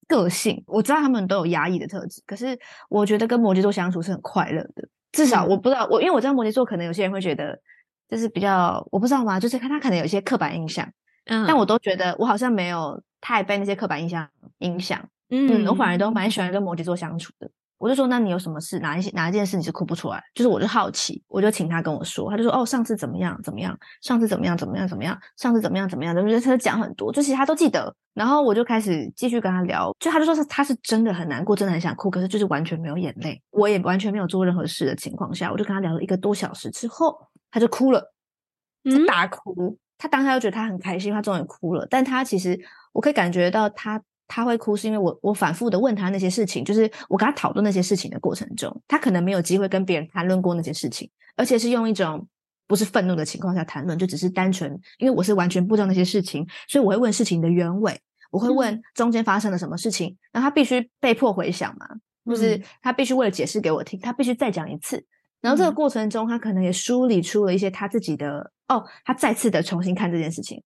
[0.08, 0.64] 个性。
[0.68, 2.58] 我知道他们都有压抑的特质，可是
[2.90, 4.88] 我觉得跟摩羯座相处是很快乐的。
[5.12, 7.58] 至少我不知道，我因为我知道摩羯座可能有些人会觉得
[8.10, 9.40] 就是比较，我不知道嘛？
[9.40, 10.88] 就是看他可能有一些刻板印象，
[11.26, 14.28] 嗯，但我都觉得我好像没有太被那些刻板印象
[14.60, 17.50] 影响，嗯，嗯，我反而都蛮喜欢跟摩羯座相处的。
[17.78, 18.80] 我就说，那你有什么事？
[18.80, 20.24] 哪一些哪一件事你是哭不出来？
[20.34, 22.32] 就是我就好奇，我就请他跟我说。
[22.32, 23.78] 他就说，哦，上次怎么样怎么样？
[24.02, 25.20] 上次怎么样怎么样怎么样？
[25.38, 26.16] 上次怎么样怎么样？
[26.16, 27.94] 然后就他讲很多，就其实他都记得。
[28.14, 33.42] 然后我就开始继续跟他聊，就他就说是他是真的很难过，真的很想哭，可是就是完全没有眼泪。
[33.52, 37.20] 我也完全没有做任何事的情况下，我就跟他聊了一个多小时之后，
[37.52, 38.14] 他就哭了，
[38.86, 39.54] 嗯大哭。
[39.60, 41.86] 嗯、他当下就觉得他很开心，他终于哭了。
[41.90, 42.58] 但他其实
[42.94, 44.02] 我可以感觉到他。
[44.28, 52.28] 他会哭，是因为我我反复的问他那些事情，就是我跟他讨论那些事情的过程中，他可能没有机会跟别人谈论过那些事情，而且是用一种
[52.68, 58.00] 不是愤怒的情况下谈论，就只是单纯，因为我是完全不知道那些事情，所以我会问事情的原委，
[58.32, 61.88] 我会问中间发生了什么事情，然后他必须被迫回想嘛，
[62.26, 65.06] 就是他必须为了解释给我听，他必须再讲一次，
[65.40, 70.64] 然后这个过程中，他可能也梳理出了一些他自己的哦，他再次的重新看这件事情，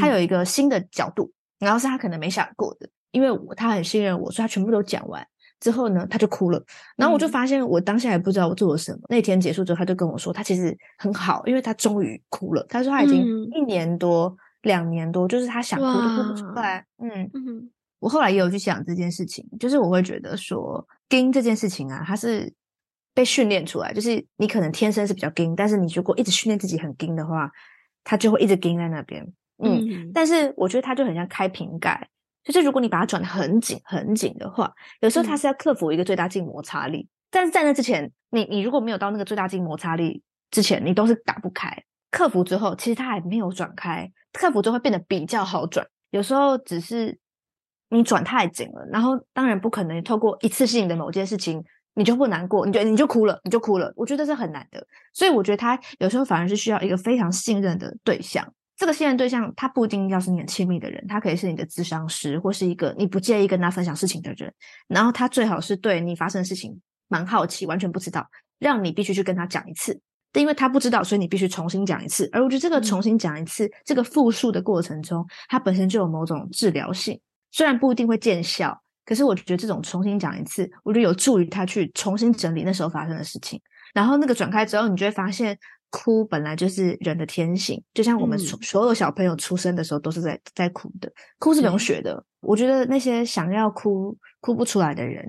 [0.00, 1.32] 他有一个新的角度。
[1.62, 5.24] 然后是他可能没想过的，因为我他很信任我，所以他全部都讲完
[5.60, 6.60] 之后呢，他就哭了。
[6.96, 8.98] 然后我就发现，我当下也不知道我做了什么。
[9.02, 12.66] 嗯、那天结束之后，他就跟我说，他其实很好，因为他终于哭了。
[12.68, 16.84] 他说他已经一年多、嗯、两年多，就是他想哭都哭不出来。
[16.98, 17.70] 嗯嗯，
[18.00, 22.52] 我后来也有去想这件事情，就是我会觉得说，惊这件事情啊，它是
[23.14, 27.48] 被训练出来，就是你可能天生是比较硬，但是你如果一直训练自己很硬的话，
[28.02, 29.32] 他就会一直硬在那边。
[29.58, 32.08] 嗯，但是我觉得它就很像开瓶盖，
[32.44, 36.98] 就是如果你把它转的很紧很紧的话，有时候它是要克服一个最大静摩擦力。
[37.00, 41.70] 嗯、但是在那之前，你你如果没有到那个最大静摩擦力之前，你都是打不开。
[42.10, 45.86] 克服之后，其实它还没有转开，克服之后会变得比较好转。
[46.10, 47.18] 有时候只是
[47.88, 53.90] 你转太紧了，然后当然不可能透过一次性的某件事情，你就不难过，你就你就哭了，你就哭了。
[53.96, 58.46] 我觉得是很难的，所以我觉得他有时候反而是需要一个非常信任的对象。
[58.82, 64.52] 这个信任对象，他不一定要是你很亲密的人，他可以是你的智商师，或是一个你不介意跟他分享事情的人。
[64.88, 70.00] 然后他最好是对你发生的事情蛮好奇，完全不知道，让你必须去跟他讲一次。
[70.32, 72.28] 但因为他不知道，所以你必须重新讲一次。
[72.32, 77.20] 而我觉得这个重新讲一次，嗯、这个复述的过程中，它本身就有某种治疗性，
[77.52, 83.60] 虽然不一定会见效，可是我觉得这种重新讲一次，我觉得有助于他去重新整理那时候发生的事情。
[83.94, 85.56] 然后那个转开之后，你就会发现。
[85.92, 92.14] 哭本来就是人的天性，就像我们所所有小朋友出生的时候都是在在哭的，哭是不用学的。
[92.14, 95.22] 嗯、我觉得那些想要哭哭不出来的人，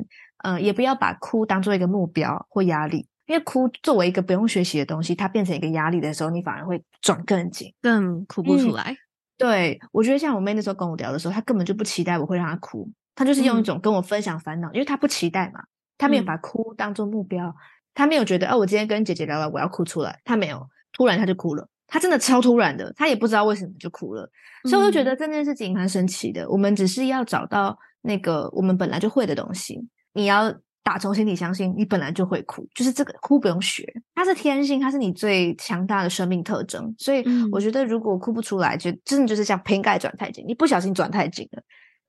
[0.43, 8.91] 嗯、呃，也不要把哭当做一个目标或压力，因为哭作为一个不用学习的东西，它变成一个压力的时候，你反而会转更紧，更哭不出来。
[8.91, 8.97] 嗯、
[9.38, 15.62] 对，我觉得像我妹那时候跟我聊的时候，她根本就不期待我会让她哭，她就是用一种跟我分享烦恼，嗯、因为她不期待嘛，
[15.97, 17.47] 她没有把哭当做目标。
[17.47, 17.56] 嗯
[17.93, 20.19] 他没有觉得哦，我今天跟姐姐聊了，我要哭出来。
[20.25, 21.67] 他没有，突然他就哭了。
[21.88, 24.27] 他真的超突然的，他也不知道为什么就哭了。
[24.63, 26.49] 嗯、所以我就觉得这件事情蛮神奇的。
[26.49, 29.79] 我们只是要找到那个我们本来就会的东西。
[30.13, 30.51] 你要
[30.82, 36.93] 打从心底相信，你本来就会哭，就是这个哭不用学，它是天性，它是你最强大的生命特征。
[36.97, 41.63] 所以我觉得，如果哭不出来，就真的就是像瓶盖转太紧，你不小心转太紧了。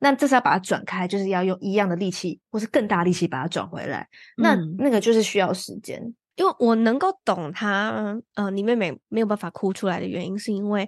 [0.04, 4.06] 那这是要把它转开，就是要用一样的力气，或是更大力气把它转回来。
[4.36, 5.98] 那、嗯、那个就是需要时间，
[6.36, 10.86] 因为我能够懂他，呃，你妹妹没有办法哭出来的原因，是因为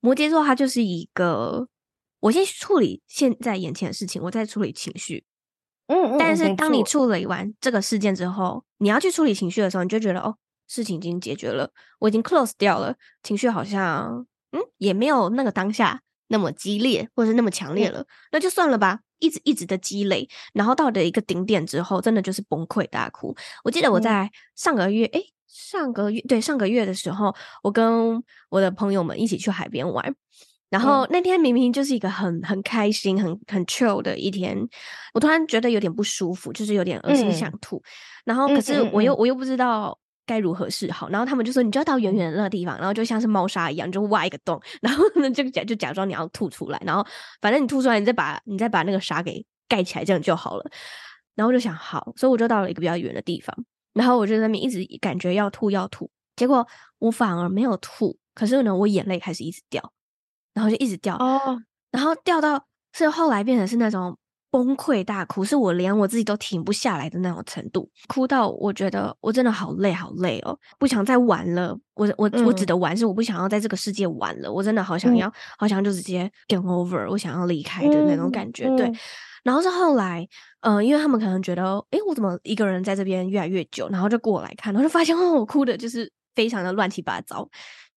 [0.00, 1.66] 摩羯座他就是一个，
[2.20, 5.24] 我先处理现在眼前的事情，我再处理情绪。
[5.86, 10.36] 嗯，嗯，但是当你处理完这个事件之后，你要去处理情绪的时候，你就觉得哦，
[10.68, 16.02] 事情已经解决了，我已经 close 掉了，情绪好像嗯也没有那个当下。
[16.28, 19.00] 那么激烈，或者是那么强烈了，嗯、那就算了吧。
[19.20, 23.34] 一直一直的积累，然后到了一个顶点之后，真的就是崩溃大哭。
[23.64, 30.14] 我记得我在上个月，诶、嗯、上个月对上个月的时候，我跟我的朋友们一起去海边玩，
[30.70, 34.56] 然后那天明明就是一个很很开心、很很 chill 的一天，
[35.14, 37.82] 我突然觉得有点不舒服，就是有点恶心想吐，嗯、
[38.26, 39.98] 然后可是我又、嗯嗯嗯、我又不知道。
[40.28, 41.08] 该如何是好？
[41.08, 47.04] 然后他们就说：“你就要到远远的那个地方，然后就像是猫砂一样，就挖一个洞，然后呢，就假就假装你要吐出来，然后
[47.40, 50.70] 反正你吐出来，你再把你再把那个沙给盖起来，这样就好了。”
[51.34, 53.56] 然后我就想好，所以我就到了一个比较远的地方，
[53.94, 56.66] 然后我就在那边一直感觉要吐要吐，结果
[56.98, 59.92] 我反而没有吐，可是呢，我眼泪开始一直掉，
[60.52, 64.18] 然后就一直掉哦，然后掉到是后来变成是那种
[64.50, 71.78] 崩溃大哭，是我连我自己都停不下来的那种程度，哭到我觉得我真的好累好累哦，不想再玩了。
[71.94, 78.66] 我我我指的玩是我不想要在这个世界玩了，我真的好想要，嗯、好想就直接 game over，我想要离开的那种感觉。
[78.66, 78.92] 嗯、对，
[79.44, 80.26] 然后是后来，
[80.60, 87.46] 嗯、呃，因为他们可能觉得，诶，我怎么一个人在这边越来越久，然后就过来看，然后就发现 哦，我哭的就是非常的乱七八糟。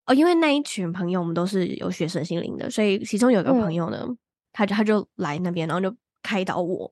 [0.05, 4.03] 哦，因为那一群朋友我们都是有学生心灵的，所以其中有一个朋友呢。
[4.05, 4.17] 嗯
[4.53, 6.91] 他就他就来那边，然后就开导我，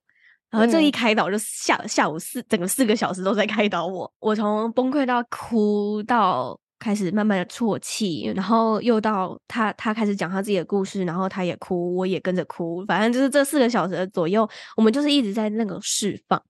[0.50, 16.42] 然后这一开导就下、嗯、下午四整个四个小时都在开导我，我从崩溃到哭到开始慢慢的啜泣，然后又到他他开始讲他自己的故事，然后他也哭，我也跟着哭，反正就是这四个小时的左右，我们就是一直在那个释放。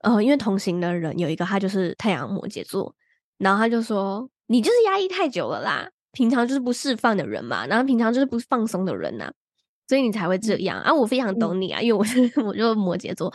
[0.00, 2.92] 呃，因为同行的人有一个他就是太阳摩羯座，
[3.38, 9.32] 然后他就说你就是压抑太久了啦，平常就是不释放的人嘛，然后平常就是不放松的人呐、啊。
[9.88, 10.92] 所以你才会这样啊！
[10.92, 13.32] 我非常懂你啊，因为我是我就摩羯座。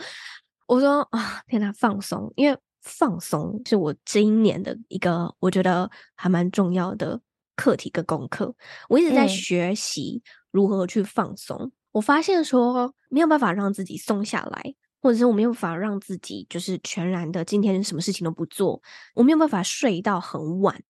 [0.66, 7.20] 我说啊，天哪，放松，因为放松是我这一年的一个我觉得还蛮重要的
[7.56, 8.54] 课题跟功课。
[8.88, 11.56] 我一直在学习如何去放松。
[11.58, 18.82] 嗯、我发现说没有办法让自己松下来，或者是我没有办法让自己就是全然的今天什么事情都不做，
[19.14, 20.82] 我没有办法睡到很晚。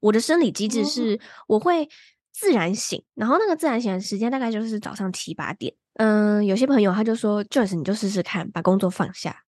[0.00, 1.88] 我的生理机制是我会。
[2.38, 5.74] 自然醒，然后那个自然醒的时间大概就是早上七八点。
[5.94, 9.42] 嗯，有些朋友他就说，Joyce，你就试试看，把工作放下，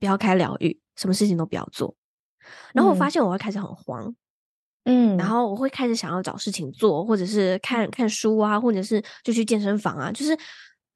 [0.00, 1.94] 不要开疗愈，什么事情都不要做。
[2.72, 4.14] 然后我发现我会开始很慌，
[4.84, 10.34] 嗯，然后我会开始想要找事情做，或者是看看书啊，或者是就去健身房啊，就是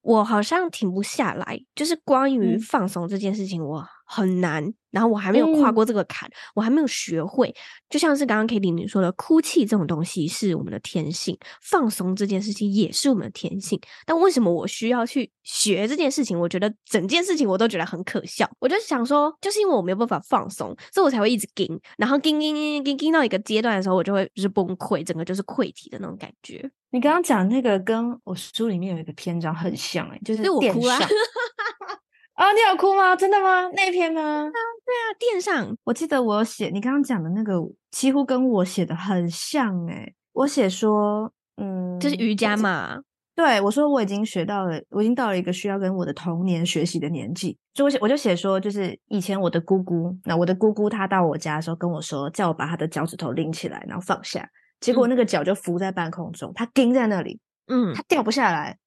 [0.01, 1.61] 我好像停不下来。
[1.74, 4.73] 就是关于放松这件事情，我很难。
[4.93, 7.55] 然后我还没有跨过这个坎，嗯、我还没有学会。
[7.91, 13.79] 就像是刚刚 Kitty 你说的，哭泣这种东西是我们的天性，放松这件事情也是我们的天性。
[14.07, 16.39] 但为什么我需要去学这件事情？
[16.39, 18.51] 我觉得整件事情我都觉得很可笑。
[18.59, 26.71] 我就想说，就是因为我没有办法放松，所以我才会一直紧，然后紧紧紧紧紧到一个阶段的时候，我就会就是崩溃，整个就是溃体的那种感觉。
[26.91, 30.49] 你刚刚讲那个跟我书里面有一个篇章很像，欸，诶就是。
[30.49, 30.99] 我哭啊，
[32.55, 33.14] 你有哭吗？
[33.16, 33.68] 真的吗？
[33.74, 34.20] 那一篇吗？
[34.20, 37.55] 啊，对啊，电上，我记得我有写你刚刚讲的那个，
[37.91, 40.14] 几乎跟我写的很像诶。
[40.32, 43.01] 我写说，嗯，这是瑜伽嘛？
[43.34, 47.57] 对，我说我已经学到了，我已经到了一个需要跟我的童年学习的年纪。
[47.74, 54.49] 所以我写，我就写说，就是以前我的姑姑，那我的姑姑她到我家的时候跟我说，叫我把她的脚趾头拎起来，然后放下。
[54.80, 58.78] 结果那个脚就浮在半空中，她钉在那里，嗯，她掉不下来。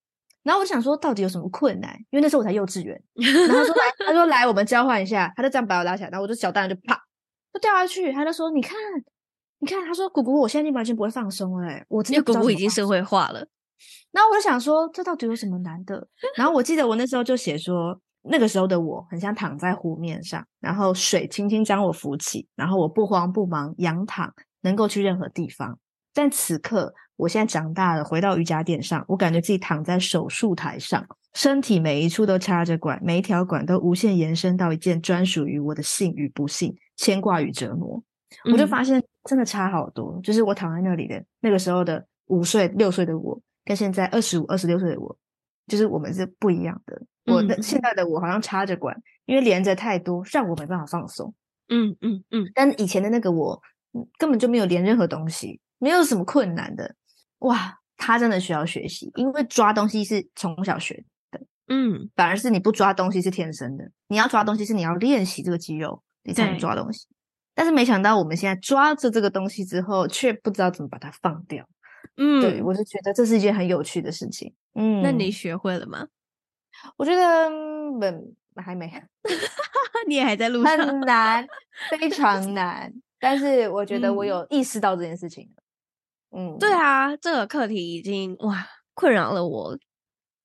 [0.50, 1.96] 然后我想说，到底有什么困难？
[2.10, 3.00] 因为那时候我才幼稚园。
[3.14, 5.32] 然后他说来，他说来，我们交换一下。
[5.36, 7.00] 他就这样把我拉起来，然后我就小蛋就啪，
[7.54, 8.12] 就掉下去。
[8.12, 8.76] 他就说：“你看，
[9.60, 13.48] 你看。”他说：“姑姑，我现在已经完全不会放松了。”哎，我真的姑姑已经社会化了。
[14.12, 16.08] 然后我就想说，这到底有什么难的？
[16.36, 25.78] 然后我记得我那时候就写说，那个时候的我很像躺在湖面上，然后水轻轻将我扶起，然后我不慌不忙仰躺，能够去任何地方。
[26.12, 38.02] 但此刻，我现在长大了，回到瑜伽垫上，我感觉自己躺在手术台上，身体每一处都插着管，每一条管都无限延伸到一件专属于我的幸与不幸、牵挂与折磨。
[38.46, 45.14] 嗯、我就发现真的差好多，就是我躺在那里的那个时候的五岁、六岁的我，跟现在二十五、二十六岁的我，
[45.68, 47.02] 就是我们是不一样的。
[47.26, 48.96] 我的、嗯、现在的我好像插着管，
[49.26, 51.34] 因为连着太多，让我没办法放松。
[51.68, 53.62] 嗯嗯嗯，但以前的那个我
[54.18, 55.60] 根本就没有连任何东西。
[55.82, 56.94] 没有什么困难的，
[57.40, 67.08] 哇，他真的需要学习，因为抓东西是从小学的，嗯，反而是你不抓东西是天生的，你要抓东西是你要练习这个肌肉，你才能抓东西。
[67.54, 71.68] 但是没想到我们现在抓着这个东西之后，却不知道怎么把它放掉，
[72.16, 76.08] 嗯，对，我就觉得这是一件很有趣的事情，嗯，那你学会了吗？
[76.96, 78.90] 我觉得嗯，还没，
[80.08, 81.46] 你也还在路上，很难，
[81.90, 85.50] 非常 难，但是我觉得我有意识到这件事情。
[85.50, 85.59] 嗯，
[86.60, 89.78] 对啊，这个课题已经哇困扰了我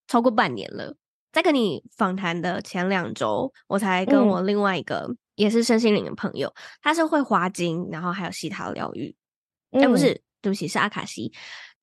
[0.06, 0.96] 超过半年了。
[1.32, 9.14] 在跟你访谈的前两周，我才跟我另外一个、嗯、也是身心灵的朋友，他是会花精，然后还有西塔疗愈。
[9.72, 11.32] 哎、嗯，不是，对不起，是阿卡西。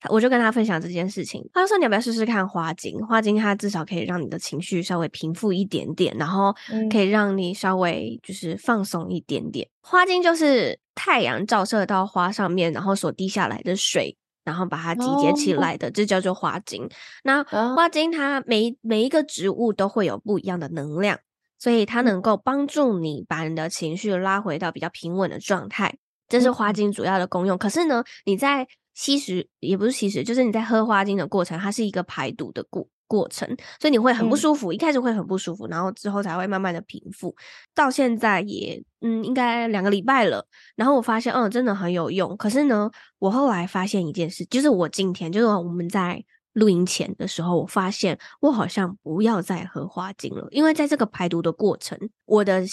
[0.09, 2.97] 我就跟他分享这件事情，他就说，你要不要试试看花精？
[3.05, 6.55] 花精它至少可以让你的情绪稍微平复一点点，然后
[6.89, 9.67] 可以让你稍微就是放松一点点。
[9.81, 16.89] 花精就是太阳照射到花上面，然后所滴下来的水，然后把它集结起来的，这叫做花精。
[17.23, 21.19] 那花精它每每一个植物都会有不一样的能量，
[21.59, 25.95] 所以它能够帮助你把你的情绪拉回到比较平稳的状态，
[26.27, 27.57] 这是花精主要的功用。
[27.57, 33.47] 可是呢，你在吸食也不是吸食，就是你在喝花精的过程，它是一个排毒的过过程，
[33.79, 37.35] 所以你会很不舒服，嗯、一开始会很不舒服，然后之后才会慢慢的平复。
[37.75, 40.45] 到现在也嗯，应该两个礼拜了。
[40.75, 42.37] 然后我发现，嗯，真的很有用。
[42.37, 42.89] 可是呢，
[43.19, 46.23] 我后来发现一件事，就是我今天就是我们在
[46.53, 52.63] 录音前的时候，我发现我好像不要再喝花精了，因为在这个排毒的过程，我的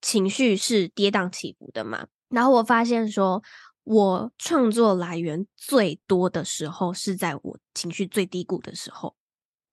[0.00, 2.06] 情绪是跌宕起伏的嘛。
[2.28, 3.42] 然后我发现说。
[3.84, 9.14] 我创作来源最多的时候是在我情绪最低谷的时候。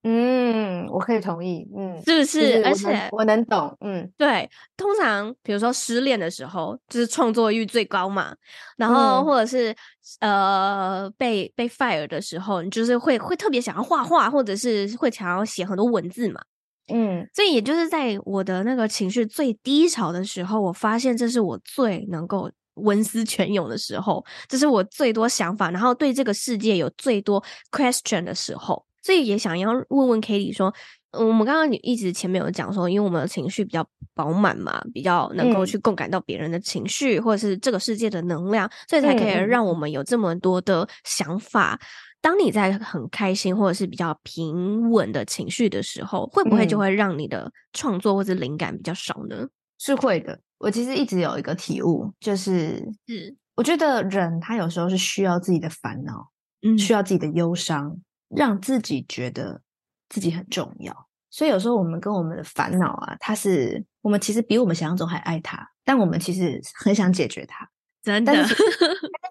[0.04, 1.68] 嗯，我可以同意。
[1.76, 2.64] 嗯，是不是？
[2.64, 3.76] 而且我能懂。
[3.82, 4.50] 嗯，对。
[4.78, 8.34] 通常比如说失恋的时候，就是创作欲最高嘛。
[8.78, 9.76] 然后或者是、
[10.22, 16.42] 嗯、呃被被 fire 的时候，你就是会会特别想要画画，或者是会想要写很多文字嘛。
[16.88, 22.50] 嗯，所以也就是在我的那个情绪最低潮的时候，我发现这是我最能够。
[22.82, 30.74] 文思泉涌的时候，这是我最多想法，然后对这个世界有最多 question 的时候，所以也想要问问 Cady 说，
[31.12, 41.80] 我们刚刚一直前面有讲说，因为我们的情绪比较饱满嘛，比较能够去共感到别人的情绪，嗯、或者是这个世界的能量，所以才可以让我们有这么多的想法。
[42.22, 49.48] 当你在很开心或者是比较平稳的情绪的时候，会不会就会让你的创作或者灵感比较少呢？
[49.78, 50.38] 是会的。
[50.60, 56.30] 我其实一直有一个体悟，就是，是我觉得人他有时候是需要自己的烦恼，
[56.62, 57.98] 嗯，需要自己的忧伤，
[58.28, 59.62] 让自己觉得
[60.10, 61.08] 自己很重要。
[61.30, 67.70] 所以有时候我们跟我们的烦恼啊，它是我们其实比我们想象中还爱他，但我们其实很想解决它。
[68.04, 68.56] 真的， 但是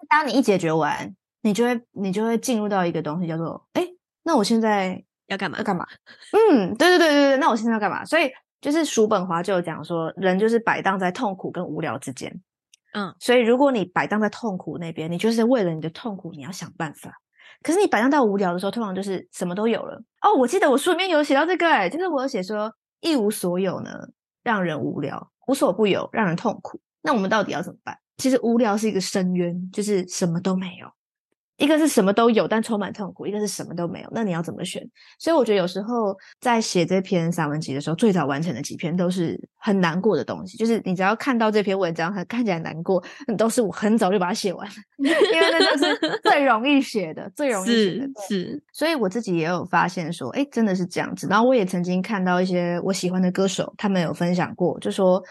[0.09, 3.85] 当你一解决完，你就会你就会进入到一个东西叫做，哎，
[4.23, 5.59] 那我现在要干嘛？
[5.59, 5.85] 要干嘛？
[6.31, 8.03] 嗯，对对对对对，那我现在要干嘛？
[8.03, 8.31] 所以。
[8.61, 12.41] 就是叔本华就有讲说，人就是摆荡在痛苦跟无聊之间，
[12.93, 17.13] 嗯，所以如果你摆荡在痛苦那边，你就是为了你的痛苦，你要想办法。
[17.61, 20.01] 可是你摆荡到无聊的时候，通常就是什么都有了。
[20.21, 23.91] 哦，我记得我书里面有写到这个，哎就是我有写说一无所有呢，
[24.43, 26.79] 让人无聊；无所不有，让人痛苦。
[27.01, 27.97] 那我们到底要怎么办？
[28.17, 30.87] 其实无聊是一个深渊，就是什么都没有。
[31.59, 34.81] 一个是什么都有，但充满痛苦；一个是什么都没有，那你要怎么选？
[35.19, 40.57] 所以我觉得有时候在写这篇散文集的时候，最早完成的几篇都是很难过的东西。
[40.57, 43.03] 就是你只要看到这篇文章，它看起来难过，
[43.37, 48.07] 都是我很早就把它写完， 因为那就是最容易写的，最容易写的。
[48.27, 51.27] 是，是，所以我自己也有发现说，哎，真的是这样子。
[51.29, 55.21] 然后我也曾经看到一些我喜欢的歌手，他们有分享过，就说，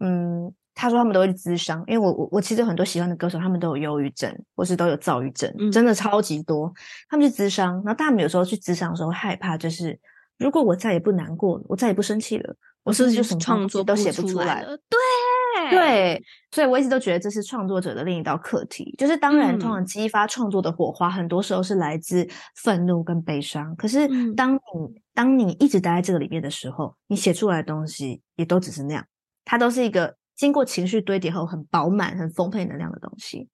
[0.00, 0.50] 嗯。
[0.74, 6.72] 他说他们都会去咨商，因为我我我其实很多喜欢的歌手，他们都有忧郁症，或是都有躁郁症，嗯、真的超级多。
[7.08, 9.96] 他们去咨商，然后他们有时候去咨商的时候会害怕，就是
[10.36, 14.76] 如果我再也不难过了，我再也不生气了，我是不是就什么创作都写不出来了？
[14.88, 18.92] 对对，所以我一直都觉得这是创作者的另一道课题。
[18.98, 23.74] 就是当然，通常激发创作的火花，很多时候是来自愤怒跟悲伤。
[23.76, 29.06] 可是当你、嗯、当你一直待在这个里面的时候，你写出来的东西也都只是那样，
[29.44, 30.16] 它都是一个。
[30.36, 33.48] 经过情绪堆叠后，很饱满、很丰沛能量的东西。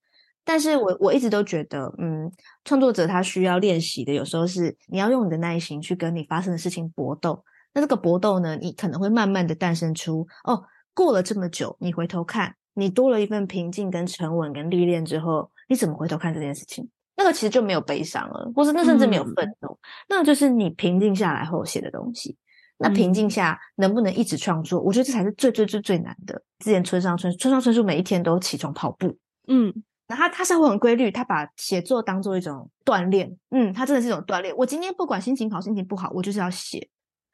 [0.45, 2.31] 但是我我一直都觉得，嗯，
[2.65, 7.45] 创作者他需要练习的，有时候是你要用你的耐心去跟你发生的事情搏斗。
[7.73, 10.63] 那这个搏斗呢，你可能会慢慢的诞生出，哦，
[10.95, 16.89] 过了这么久，你回头看，你多了一份平静、跟沉稳、跟历练之后，你怎么回头看这件事情？
[17.17, 19.79] 那个其实就没有悲伤了，或是那甚至没有愤怒，嗯、
[20.09, 22.37] 那就是你平静下来后写的东西。
[22.83, 24.81] 那平静下能不能一直创作？
[24.81, 26.43] 嗯、我觉得这才是最最最最难的。
[26.59, 29.15] 之前村上春村上春树每一天都起床跑步，
[29.49, 29.73] 嗯，
[30.09, 34.57] 那他他生活很规律，他把写作当做一种锻炼，嗯，他真的是一种锻炼。
[34.57, 36.89] 我今天不管心情好心情不好，我就是要写。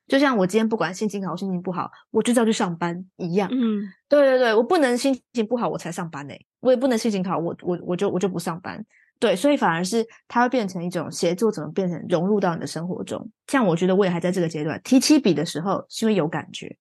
[0.09, 8.85] 就像我今天不管心情好心情不好，我就是要去上班一样，嗯，对对对，我不能心情不好我才上班呢、欸，我也不能心情好我我我就我就不上班。
[9.19, 13.31] 对，所以反而是它会变成一种协作，怎么变成融入到你的生活中？
[13.47, 16.77] 像我觉得我也还在这个阶段，提起笔的时候是因为有感觉，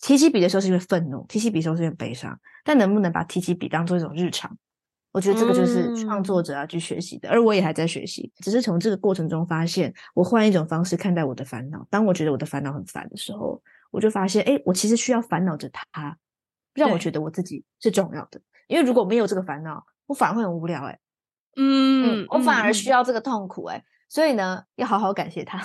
[0.00, 2.38] 提起笔的时候是因为愤怒，提起笔的时候是因为悲伤。
[2.64, 4.56] 但能不能把提起笔当做一种日常？
[5.12, 11.86] 我觉得这个就是创作者要去学习的，嗯、而我也还在学习，只是从这个过程中发现，我换一种方式看待我的烦恼。
[11.88, 16.18] 当我觉得我的烦恼很烦的时候，我就发现，哎，我其实需要烦恼着它，
[16.74, 18.38] 让我觉得我自己是重要的。
[18.66, 20.98] 因为如果没有这个烦恼，我反而会很无聊、欸，诶
[21.56, 25.58] 嗯，嗯，我反而需要这个痛苦哎、欸，嗯、所以呢，要好好感谢他，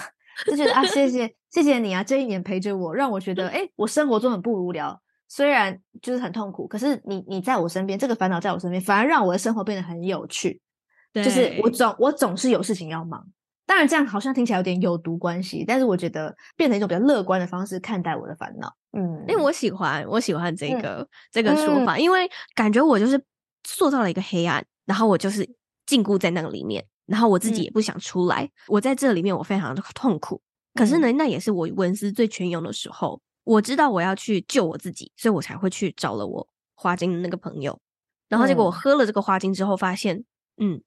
[0.46, 10.62] 就觉得啊，谢谢谢谢你啊，这一年陪着我，让我觉得哎、欸，我生活中很不无聊，虽然就是很痛苦，可是你你在我身边，这个烦恼在我身边，反而让我的生活变得很有趣，
[11.12, 13.28] 对就是我总我总是有事情要忙，
[13.66, 23.22] 当然这样好像听起来有点有毒关系，但是我觉得变成一种比较乐观的方式看待我的烦恼，嗯，因为我喜欢我喜欢这个、嗯、这个说法，嗯、因为感觉我就是
[23.68, 25.48] 塑造了一个黑暗，然后我就是。
[25.92, 28.46] 禁锢在那个里面，然后我自己也不想出来。
[28.46, 30.42] 嗯、我在这里面，我非常的痛苦。
[30.74, 33.22] 可是呢，那也是我文思最泉涌的时候。
[33.44, 37.78] 我知道我要去救我自己，所以我才会去找了我花精的那个朋友。
[38.30, 40.24] 然后结果我喝了这个花精之后，发现，
[40.62, 40.82] 嗯，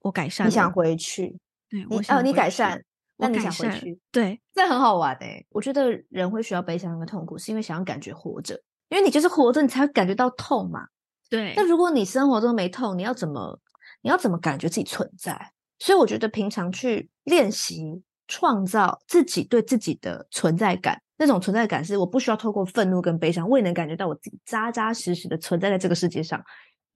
[0.00, 0.50] 我改善了。
[0.50, 1.38] 你想回去？
[1.70, 2.84] 对，我想哦，你改善，
[3.16, 3.98] 那你想回去？
[4.12, 5.46] 对，这很好玩诶。
[5.50, 8.60] 我觉得人会需要悲伤跟痛苦，是因为想要感觉活着，
[8.90, 10.84] 因为你就是活着，你才会感觉到痛嘛。
[11.30, 11.54] 对。
[11.56, 13.58] 那如果你生活中没痛，你要怎么，
[14.08, 15.52] 你要怎么感觉自己存在？
[15.78, 20.98] 所以我觉得平常去练习创造自己对自己的存在感。
[21.18, 26.42] 那种存在感是我不需要透过愤怒跟悲伤，我也能感觉到我自己扎扎实实的存在在这个世界上，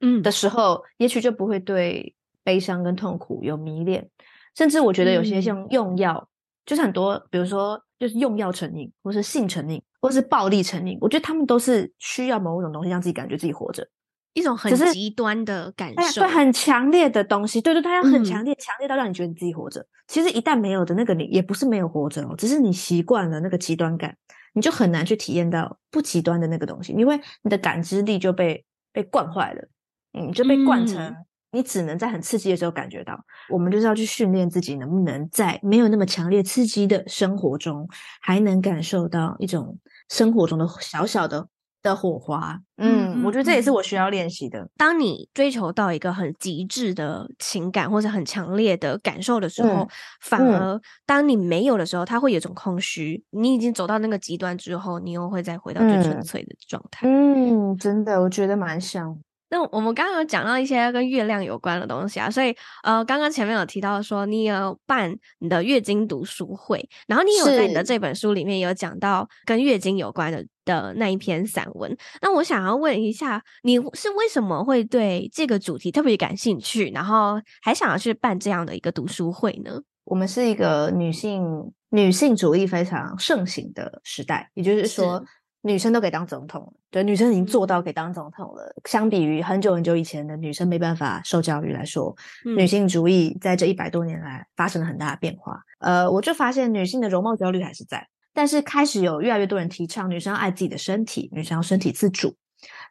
[0.01, 4.09] 嗯的时候，嗯、也许就不会对悲伤跟痛苦有迷恋，
[4.57, 6.29] 甚至我觉得有些像用药，嗯、
[6.65, 13.87] 就是很多，比如说就是用药成瘾，或是性成瘾，或是暴力成瘾，我觉得他们都是需要某种东西让自己感觉自己活着。
[14.35, 19.87] 一种很极端的感受，对，很强烈的东西，对对，它要很强烈，强、嗯、烈到让你觉得你自己活着。
[20.09, 24.17] 其实一旦没有的那个你，也不是没有活着哦，只是你习惯了那个极端感，
[24.55, 29.69] 你就很难去体验到不极端的那个东西，因为你的感知力就被被惯坏了，
[30.13, 31.15] 嗯，就被惯成
[31.51, 33.13] 你只能在很刺激的时候感觉到。
[33.13, 37.87] 嗯、我们就是要去训练自己，能不能在没有那么强烈刺激的生活中，
[38.23, 39.79] 还能感受到一种
[40.09, 41.49] 生活中的小小的。
[41.83, 44.69] 的火花，嗯，嗯，我觉得这也是我需要练习的。
[44.77, 49.89] 当你追求到一个很极致的情感或者很强烈的感受的时候，嗯、
[50.21, 53.23] 反而当你没有的时候，它会有一种空虚。
[53.31, 57.07] 你已经走到那个极端之后，你又会再回到最纯粹的状态。
[57.09, 59.19] 嗯，真的，我觉得蛮像。
[59.51, 71.97] 那我们刚刚有讲到一些跟月亮有关的东西啊，所以呃，刚刚前面有提到说你有办你的月经读书会，然后你有在你的这本书里面有讲到跟月经有关的的那一篇散文。
[72.21, 79.81] 那我想要问一下，你是为什么会对这个主题特别感兴趣，然后还想要去办这样的一个读书会呢？
[80.05, 85.25] 我们是一个女性女性主义非常盛行的时代，也就是说。
[85.65, 88.75] 女生都可以当总统，对，女生已经做到可以当总统了。
[88.87, 92.13] 相比于很久很久以前的女生没办法受教育来说，
[92.45, 95.63] 嗯、女性主义在这一百多年来发生了很大的变化。
[95.79, 102.35] 呃，我就发现女性的容貌焦虑还是在，但是开始有越来越多人提倡女生要爱自己的身体，女生要身体自主。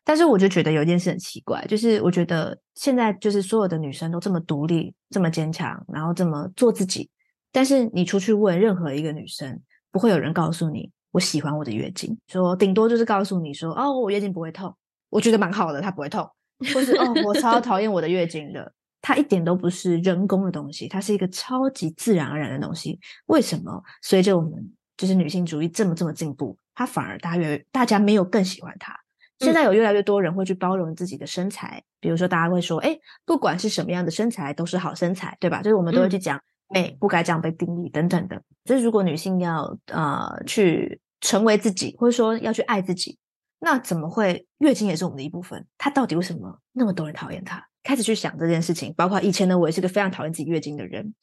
[0.04, 7.10] 但是我就觉得有一件事很奇怪，就是我觉得现在就是所有的女生都这么独立、这么坚强，然后这么做自己，
[7.52, 9.62] 但是你出去问任何一个女生，
[9.92, 10.92] 不会有人告诉你。
[11.12, 14.74] 我喜欢我的月经，说顶多就是告诉你说，哦，我月经不会痛，
[15.10, 16.26] 我觉得蛮好的，它不会痛，
[16.74, 22.98] 或是哦，我超讨厌我的月经的，它一点都不是人工的东西，它是一个超级自然而然的东西。
[23.26, 24.52] 为什么随着我们
[24.98, 28.96] 就是女性主义这么这么进步，它反而大约大家没有更喜欢它？
[29.40, 35.62] 现在有越来越多人会去包容自己的身材，比如说大家会说，哎，不管是什么样的身材都是好身材，对吧？
[35.62, 36.38] 就是我们都会去讲。
[36.38, 36.42] 嗯
[36.74, 43.18] 美不该这样被定义等等的，就是如果女性要呃去成为自己，或者说要去爱自己，
[43.60, 45.68] 那怎么会月经也是我们的一部分？
[45.78, 47.62] 她到底为什么那么多人讨厌她？
[47.84, 51.14] 开始去想这件事情，包括以前呢，我也是个非常讨厌自己月经的人。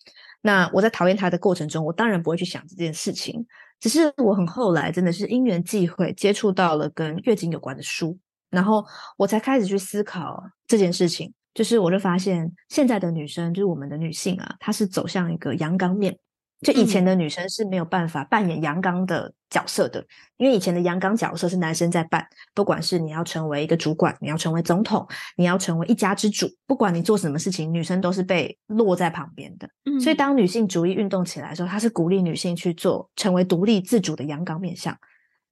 [0.41, 3.47] 那我在讨厌他的过程中，我当然不会去想这件事情，
[3.81, 8.17] 只是我很后来真的是因缘际会接触到了跟月经有关的书，
[8.51, 8.85] 然后
[9.17, 11.33] 我才开始去思考这件事情。
[11.55, 16.17] 就是我就发现现在的女生，就是我们的女性啊，她是走向一个阳刚面。
[16.61, 20.05] 就以前的女生是没有办法扮演阳刚的角色的，
[20.37, 22.27] 因为以前的阳刚角色是男生在扮。
[22.55, 25.07] 不管是你要成为一个主管，你要成为总统，
[25.37, 29.69] 你要成为一家之主，不管你做什么事情，女生都是被落在旁边的。
[29.85, 34.97] 嗯，所以当女性主义运动起来的时候，她是鼓励女性去做成为独立自主的阳刚面相。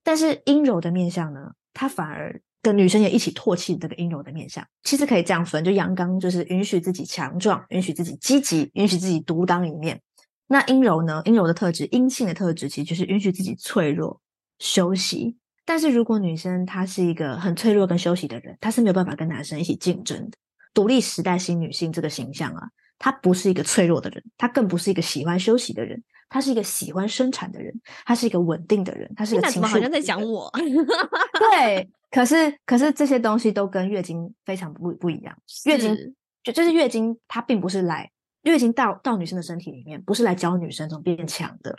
[0.02, 2.40] 但是阴柔的面相呢，她反而。
[2.62, 10.00] 跟女生也一起唾弃这个阴柔的面相，其实可以这样分，就阳刚就是允许自己强壮，允许自己积极，允许自己独当一面。
[10.49, 11.22] 那阴柔呢？
[11.24, 14.20] 阴柔的特质，阴性的特质，其实就是允许自己脆弱、
[14.59, 15.36] 休息。
[15.64, 20.36] 但是如果女生她是一个很脆弱跟休息的人，她是没有办法跟男生一起竞争的。
[20.72, 22.68] 独立时代新女性这个形象啊，
[22.99, 27.74] 她不是一个脆弱的人，她更不是一个喜欢休息的人，她是一个喜欢生产的人，
[28.05, 29.68] 她是一个稳定的人，她是一个情绪。
[29.68, 31.88] 好像在讲我，对。
[32.09, 35.36] 可是，可是这些东西都跟月经非常不不一样。
[35.64, 35.94] 月经
[36.42, 38.11] 就就是月经，它并不是来
[38.51, 41.78] 月经到到女生的身体里面，不是来教女生怎么变强的，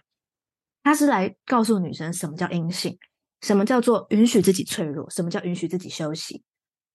[0.83, 2.97] 它是来告诉女生什么叫阴性，
[3.41, 6.43] 什么叫做允许自己脆弱，什么叫允许自己休息。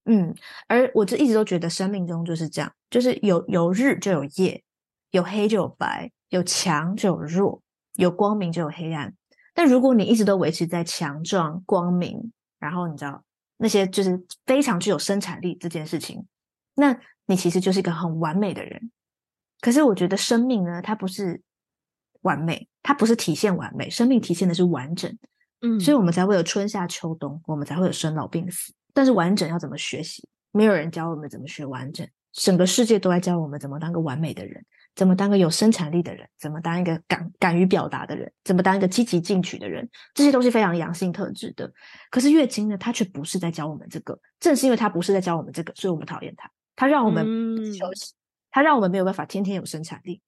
[0.04, 0.34] 嗯，
[0.66, 4.62] 而我就一直都觉得生命中就是这样，就是有有日就有夜，
[5.10, 7.62] 有黑就有白，有强就有弱，
[7.94, 9.14] 有光明就有黑暗。
[9.54, 13.22] 但如果你一直都维持在强壮、光明，然后你知道
[13.58, 16.26] 那些就是非常具有生产力这件事情，
[16.74, 18.90] 那你其实就是一个很完美的人。
[19.62, 21.40] 可是我觉得生命呢，它不是
[22.20, 25.16] 完美，它不是体现完美，生命体现的是完整。
[25.62, 28.74] 嗯，所以我们才会有春夏秋冬，我们才会有生老病死。
[28.92, 30.28] 但是完整要怎么学习？
[30.50, 34.62] 没有人教我们怎么学完整，整个世界都在教我们怎么当个完美的人，
[34.94, 41.72] 怎么当个有生产力的人，怎么当一个敢敢于表达的人，怎么当一个积极进取的人，这些都是非常阳性特质的。
[42.10, 44.18] 可是月经呢，它却不是在教我们这个。
[44.40, 46.50] 正是因为它不是在教我们这个，所以我们讨厌它。
[46.74, 47.24] 它让我们
[47.72, 48.12] 休息，
[48.53, 50.20] 它让我们没有办法天天有生产力，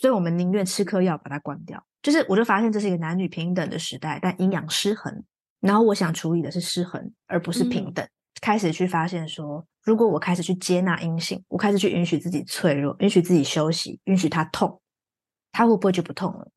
[0.00, 1.84] 所以我们宁愿吃颗药把它关掉。
[2.00, 5.24] 就是，我就发现这是一个男女平等的时代，但阴阳失衡。
[5.60, 8.04] 然后我想处理的是失衡，而不是平等。
[8.04, 8.08] 嗯、
[8.40, 14.80] 开始去发现说，如果我开始去接纳阴性，我开始去允许自己脆弱，允许自己休息，允许它痛，
[15.50, 16.48] 它会不会就不痛了？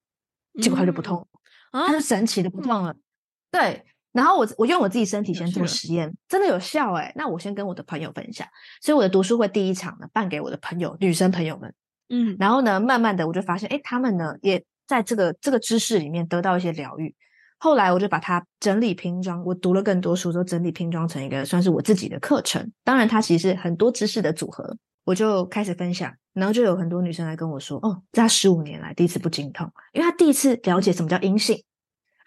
[0.62, 1.28] 结果它就不痛，
[1.72, 2.93] 它、嗯、就神奇的不痛了。
[2.93, 3.01] 嗯、
[3.49, 3.86] 对。
[4.12, 7.12] 然后我我用我自己身体先做实验，真的有效诶。
[7.16, 8.47] 那我先跟我的朋友分享，
[8.82, 11.74] 所以我的读书会第一场呢，办给我的朋友，女生朋友们。
[12.10, 14.64] 嗯，然后呢，慢慢的我就发现，诶，他们呢也。
[14.89, 17.16] 在这个这个知识里面得到一些疗愈，
[17.60, 22.72] 后来我就把它整理拼装，我读了更多书，都整理拼装成一个算是我自己的课程。
[22.84, 31.64] 当然，它其实是很多知识的组合，我就开始分享，然后就有很多女生来跟我说：“哦，在她十五年来第一次不经痛，因为她第一次了解什么叫阴性，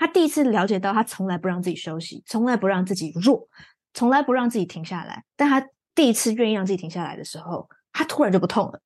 [0.03, 3.48] 她第一次了解到他从来不让自己休息，从来不让自己弱，
[3.94, 5.22] 从来不让自己停下来。
[5.36, 8.80] 但他第一次愿意让自己停下来的时候，他突然就不痛了。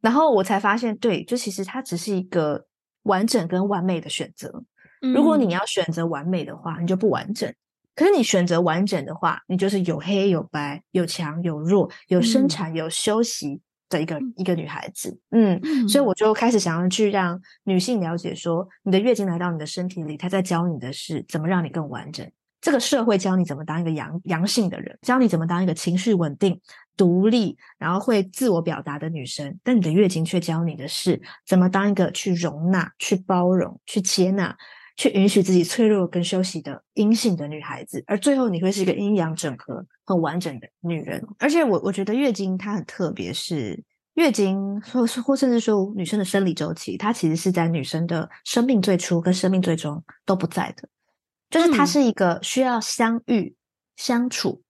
[0.00, 2.66] 然后我才发现，对，就其实它只是一个。”
[3.06, 4.64] 完整跟完美的选择，
[5.14, 7.48] 如果你要选择完美的话，你就不完整；
[7.94, 15.18] 可是你选择完整的话，你就是有黑有白，有强有弱，有生产有休息的一个、嗯、一个女孩子。
[15.30, 22.30] 嗯，嗯，所以我就开始想要去让女性了解说，你的月经来到你的身体里，它在教你的是怎么让你更完整。
[22.60, 26.60] 这个社会教你怎么当一个阳阳性的人，教你怎么当一个情绪稳定、
[26.96, 29.56] 独立，然后会自我表达的女生。
[29.62, 34.56] 但你的月经却教你的是怎么当一个去容纳、去包容、去接纳、
[34.96, 38.02] 去允许自己脆弱跟休息的阴性的女孩子。
[38.06, 41.22] 而最后，你会是一个阴阳整合、很完整的女人。
[41.38, 43.82] 而且我，我我觉得月经它很特别，是
[44.14, 50.88] 月经或或甚至说女生的生理周期，它其实是在女生的生命最初跟生命最终都不在的。
[51.50, 53.54] 就是它是一个需要相遇、嗯、
[53.96, 54.62] 相处、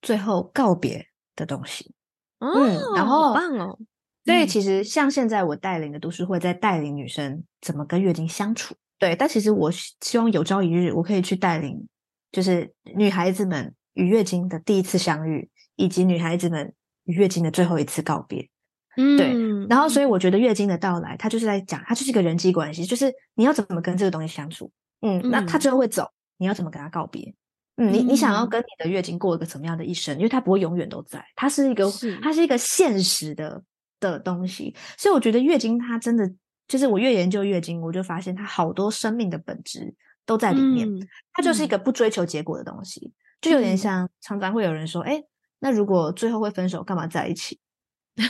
[0.00, 1.06] 最后告别
[1.36, 1.92] 的东西。
[2.38, 3.78] 哦、嗯，然后好棒哦！
[4.24, 8.74] 所以其实像现在我带领的读书会，在带领女生怎么跟月经相处。
[9.02, 9.68] 对，但其实我
[10.00, 11.88] 希望有朝一日我可以去带领，
[12.30, 16.72] 就是女孩子们与月经的第一次相遇，以及女孩子们
[17.02, 18.48] 与月经的最后一次告别。
[18.96, 19.66] 嗯，对。
[19.68, 24.70] 然后，所以我觉得月经的到来，它就是在讲，它就是一个人际关系，就是你要怎么跟这个东西相处。
[25.00, 26.08] 嗯，那它最后会走。
[26.36, 27.34] 你要怎么跟它告别？
[27.78, 30.16] 嗯，你你想要跟你的月经过一个怎么样的一生？
[30.16, 33.60] 因为它不会永远都在，它是一个，是它是一个现实的
[33.98, 34.76] 的东西。
[34.96, 36.32] 所以我觉得月经它真的
[36.72, 39.94] 就是我越研究月经，我就发现它好多生命的本质
[40.24, 40.88] 都在里面。
[40.88, 43.12] 嗯、它就是一个不追求结果的东西，嗯、
[43.42, 45.24] 就有点像常常会有人说：“哎、欸，
[45.58, 47.60] 那如果最后会分手，干嘛在一起？”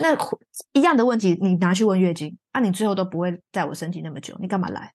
[0.00, 0.18] 那
[0.72, 4.92] 一样的问题，你拿去问月经，啊，你最后都不会在我身体那么久，你干嘛来？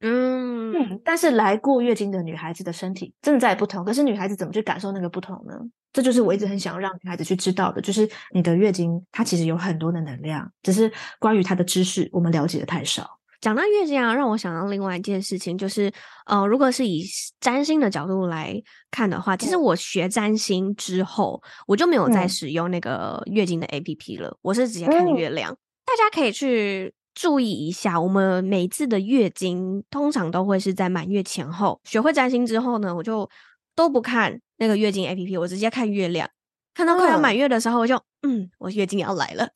[0.00, 5.54] 嗯，嗯，但是来过月经的女孩子的身体正在不同，可是女孩子怎么去感受那个不同呢？
[5.92, 13.18] 这就是我一直很想让女孩子去知道的，就是你的月经它其实有很多的能量，只是关于它的知识我们了解的太少。
[13.40, 15.90] 讲到月经啊，让我想到另外一件事情，就是
[16.26, 17.04] 呃，如果是以
[17.40, 18.54] 占星的角度来
[18.90, 25.52] 看的话，其实我学占星之后，我就没有再使用那个月经的 APP 了，嗯、我是直接看月亮。
[25.52, 26.94] 嗯、大家可以去。
[27.14, 31.80] 注意一下，我们每次的月经通常都会是在满月前后。
[31.84, 33.28] 学会占星之后呢，我就
[33.74, 36.28] 都不看那个月经 APP，我直接看月亮。
[36.72, 39.48] 看到快要满月的时候，我就嗯，我月经要来了。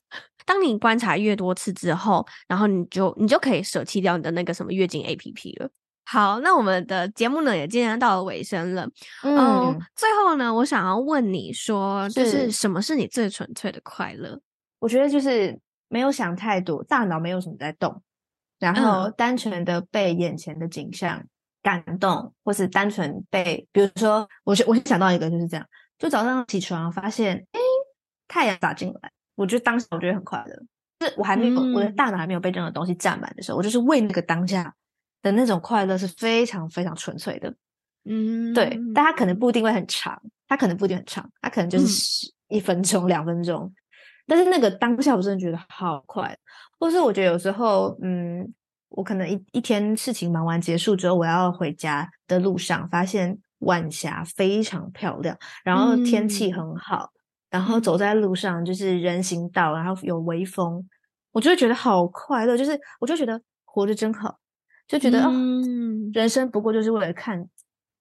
[0.45, 5.69] 当你观察越多次之后，然后你就你就可以舍弃掉你的那个什么月经 APP 了。
[6.03, 8.85] 好，那我们的节目呢也渐渐到了尾声了。
[9.23, 14.39] 嗯、呃，最后呢，我想要问你说，就是什么是你最纯粹的快乐？
[14.79, 15.57] 我觉得就是。
[15.87, 18.01] 没有想太多，大脑没有什么在动，
[18.59, 21.23] 然后单纯的被眼前的景象
[21.61, 25.65] 感动，或是单纯被，比如说，我我想到一个就是这样，
[25.97, 27.59] 就早上起床发现，哎，
[28.27, 30.55] 太阳洒进来，我就当时我觉得很快乐，
[30.99, 34.73] 就是我还没有，嗯、我的大脑还没有被任何东西占满的时候，我就是为那个当下
[35.21, 37.53] 的那种快乐是非常非常纯粹的，
[38.05, 43.73] 嗯，对，但它可能不一定会很长，它可能不一定很长，它可能就是一分钟、两、嗯、分钟。
[44.27, 46.37] 但是那个当下，我真的觉得好快，
[46.79, 48.53] 或是我觉得有时候，嗯，
[48.89, 57.17] 我可能一一天事情忙完结束之后，我要回家的路上，发现晚霞非常漂亮，然后天气很好，嗯、
[57.51, 60.87] 然后走在路上就是人行道，然后有微风，
[61.31, 64.39] 我就会觉得好快乐，就是我就觉得活着真好，
[64.87, 67.47] 就觉得、嗯、哦，人生不过就是为了看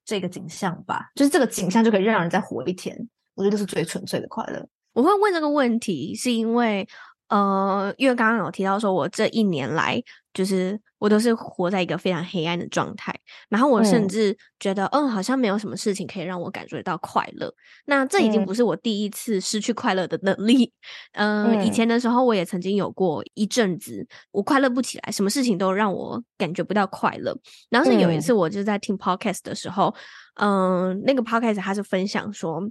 [0.05, 2.97] 这个景象吧，就是这个景象就可以让人再活一天，
[3.35, 4.66] 我觉得这是最纯粹的快乐。
[4.95, 6.88] 我会问这个问题，是因为。
[7.28, 10.01] 呃，因为刚刚有提到说，我这一年来
[10.34, 13.12] 就是我都是活在一个非常黑暗的状态，
[13.49, 17.53] 然后我甚至觉得，嗯，嗯，好像没有什么事情可以让我感觉到快乐。
[17.86, 20.70] 那这已经不是我第一次失去快乐的能力。
[21.12, 27.34] 呃、嗯，以前的时候我也曾经有过一阵子，我快乐不起来，什么事情都让我感觉不到快乐。
[27.70, 29.92] 然后是有一次，我就在听 podcast 的时候，
[30.34, 32.62] 嗯、呃，那个 podcast 他是分享说，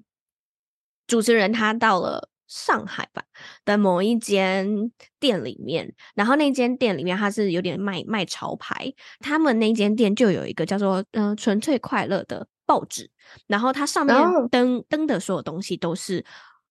[1.08, 2.30] 主持人他到了。
[2.46, 3.24] 上海吧
[3.66, 13.10] 的某一间店里面，然后那间店里面他是有点卖卖潮牌，他们那间店就有一个叫做“嗯纯粹快乐”的报纸，
[13.48, 14.16] 然后它上面
[14.52, 14.86] 登、oh.
[14.88, 16.24] 登的所有东西都是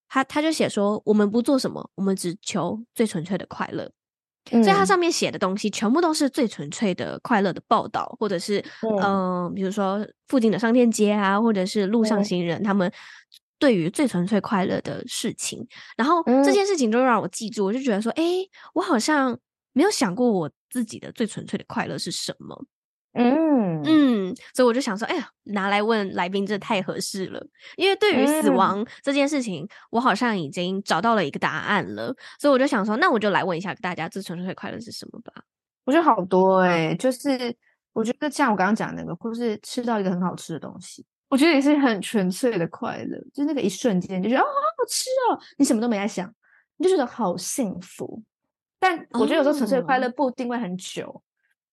[0.09, 3.91] 他他就写说我们不做什么，我们只求最纯粹的快乐，
[4.53, 12.93] 嗯、所以它上面写的东西全部都是最纯粹的快乐的报道，或者是嗯、呃，比如说附近的商店街啊，或者是路上行人、嗯、他们。
[13.63, 15.65] 对于最纯粹快乐的事情，
[15.97, 18.25] 然后这件事情就让我记住，嗯、我就觉得说，哎，
[18.75, 19.39] 我好像
[19.73, 22.65] 没有想过我自己的最纯粹的快乐是什么。
[23.13, 27.41] 嗯嗯，所以我就想说，哎呀，拿来问来宾这太合适了，
[27.77, 35.33] 因为对于死亡这件事情，嗯、我好像已经找到了一个答案了，所以我就想说，那我就来问一下大家，最纯粹的快乐是什么吧？
[35.85, 37.55] 我觉得好多哎、欸，就是
[37.93, 41.07] 我觉得像我刚刚讲那个，或是吃到一个很好吃的东西。
[41.33, 46.30] 我觉得也是很纯粹的快乐，就是那个一瞬间就觉得哦，好好吃哦，你什么都没在想，
[46.76, 48.22] 你就觉得好幸福。
[48.78, 51.22] 但我觉得有时候纯粹的快乐不一定会很久，哦、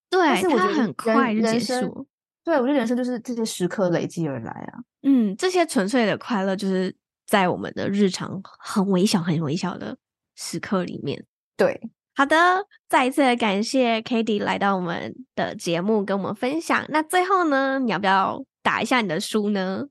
[0.09, 2.07] 对，但是我觉得很快就结束。
[2.45, 4.79] 对，我觉得人生就是这些时刻累积而来啊。
[5.01, 6.95] 嗯，这些纯粹的快乐就是
[7.27, 9.97] 在我们的日常很微小、很微小的
[10.37, 11.25] 时刻里面。
[11.57, 11.81] 对，
[12.15, 16.85] 好的，再一次的感谢 Cady 来到我们的节目跟我们分享。
[16.87, 18.41] 那最后呢，你要不要？
[18.61, 19.85] 打一下你的书呢？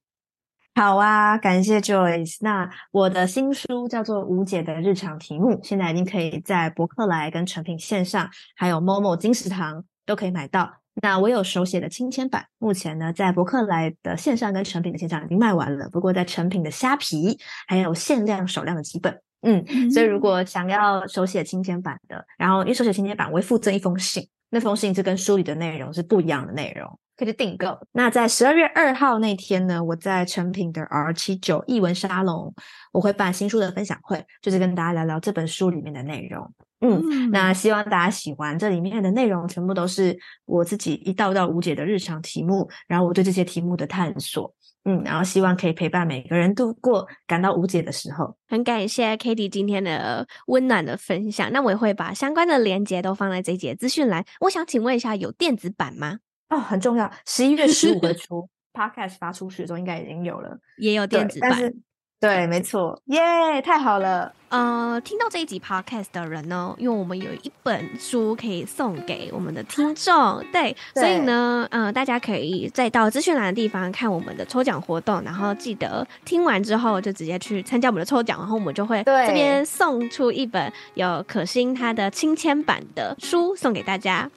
[0.74, 2.36] 好啊，感谢 Joyce。
[2.40, 10.72] 那我的新书叫做《无解的日常题目》，现在已经可以在博客来跟成品线上，还有 Momo 金石堂都可以买到。
[11.02, 19.20] 那我有手写的亲签版，目前呢在博客来的线上跟成品的线上已经卖完了，不过在成品的虾皮还有限量少量的几本。
[19.42, 26.98] 嗯，嗯，所以如果想要手写亲签版的，然后因为手写亲签版我会附赠一封信，那封信是跟书里的内容是不一样的内容。
[27.18, 27.76] 可以订购。
[27.92, 32.54] 那在十二月二号那天呢，我在成品的 R 七九译文沙龙，
[32.92, 36.50] 我会办新书的分享会，就是跟大家聊聊这本书里面的内容。
[36.80, 44.54] 嗯，嗯，那希望大家喜欢，这里面的内容全部都是我自己一道道无解的日常题目，然后我对这些题目的探索。
[44.84, 48.34] 嗯，然后希望可以陪伴每个人度过感到无解的时候。
[48.46, 51.52] 很感谢 Cady 今天的温暖的分享。
[51.52, 54.24] 那我也会把相关的链接都放在这一节资讯栏。
[54.40, 56.20] 我想请问一下，有电子版吗？
[56.50, 57.10] 哦，很重要。
[57.26, 61.56] 十一月十五会 出，Podcast 发出去的时候应该已经有了，也有电子版。
[61.56, 61.74] 对，
[62.20, 64.32] 对，没错，耶、yeah，太好了。
[64.48, 84.28] 呃，听到这一集 Podcast 的人呢，因为我们有一本书可以送给我们的听众，对，对，所以呢，呃，大家可以再到资讯栏的地方看我们的抽奖活动，然后记得听完之后就直接去参加我们的抽奖，然后我们就会这边送出一本有可心他的亲签版的书送给大家。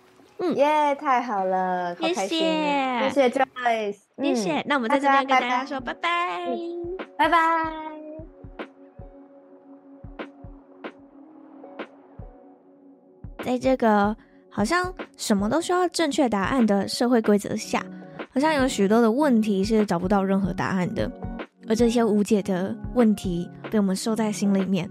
[0.42, 4.64] 嗯，耶、yeah，太好了，谢谢，谢谢 Joyce，谢谢。
[4.68, 6.48] 那我们在这边跟大家说拜拜，
[7.16, 7.30] 拜拜。
[7.30, 7.38] 拜拜。
[13.44, 14.16] 在这个
[14.50, 17.86] 好像什么都需要正确答案的社会规则下，
[18.34, 21.12] 好像有许多的问题是找不到任何答案的，
[21.68, 24.90] 而这些无解的问题被我们收在心里面，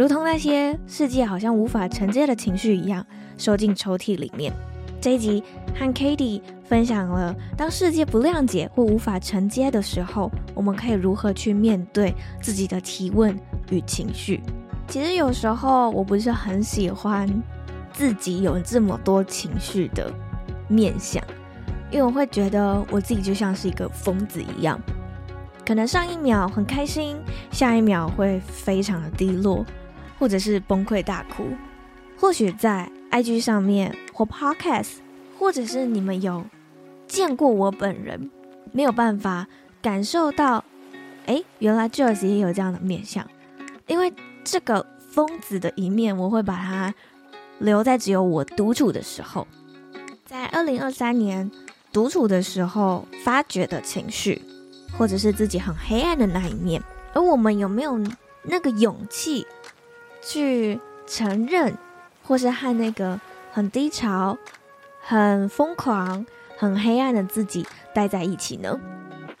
[0.00, 3.04] 如同那些世界好像无法承接的情绪一样。
[3.36, 4.50] 收进抽屉里面。
[4.98, 5.44] 这一集
[5.78, 13.38] 和 Cady 分享了，当世界不谅解或无法承接的时候，我们可以如何去面对自己的提问
[13.68, 14.40] 与情绪。
[14.88, 17.28] 其实有时候我不是很喜欢
[17.92, 20.10] 自己有这么多情绪的
[20.66, 21.22] 面相，
[21.90, 24.80] 因为我会觉得我自己就像是一个疯子一样，
[25.66, 27.18] 可能上一秒很开心，
[27.50, 29.62] 下一秒会非常的低落，
[30.20, 31.46] 或者是崩溃大哭。
[32.16, 34.98] 或许在 IG 上面或 Podcast，
[35.38, 36.44] 或者是你们有
[37.08, 38.30] 见过我本人，
[38.72, 39.48] 没有办法
[39.80, 40.62] 感受到，
[41.24, 43.26] 哎，原来 Joyce 也有这样的面相。
[43.86, 44.12] 因为
[44.44, 46.94] 这个疯子的一面，我会把它
[47.58, 49.48] 留在只有我独处的时候，
[50.26, 51.50] 在二零二三年
[51.90, 54.42] 独处的时候发觉的情绪，
[54.98, 56.82] 或者是自己很黑暗的那一面。
[57.14, 57.98] 而我们有没有
[58.42, 59.46] 那个勇气
[60.22, 61.76] 去承认？
[62.22, 64.38] 或是和那个很低潮、
[65.00, 66.24] 很疯狂、
[66.56, 68.78] 很黑暗的自己待在一起呢？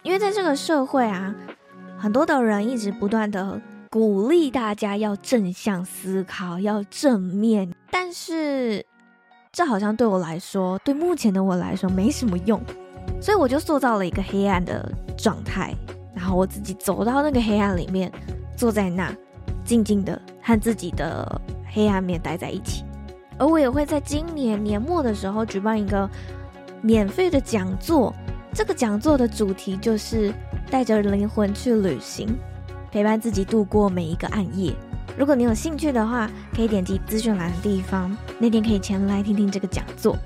[0.02, 1.32] 因为在这个社会啊，
[1.96, 3.60] 很多的人一直不断的
[3.90, 8.84] 鼓励大家要正向思考，要正面，但是
[9.52, 12.60] 这好像对我来说，对目前的我来说没什么用，
[13.20, 15.72] 所以我就塑造了一个黑暗的状态，
[16.12, 18.10] 然后我自己走到那个黑暗里面，
[18.56, 19.14] 坐在那，
[19.70, 21.40] 静静的和自己的
[21.72, 22.82] 黑暗面待在一起。
[23.38, 26.10] 而我也会在今年年末的时候举办一个
[26.82, 28.12] 免费的讲座，
[28.52, 30.34] 这个讲座的主题就是
[30.72, 32.36] 带着灵魂去旅行。
[32.90, 34.74] 陪伴自己度过每一个暗夜。
[35.16, 40.16] 如果你有兴趣的话，可以点击资讯栏的地方，那天可以前来听听这个讲座。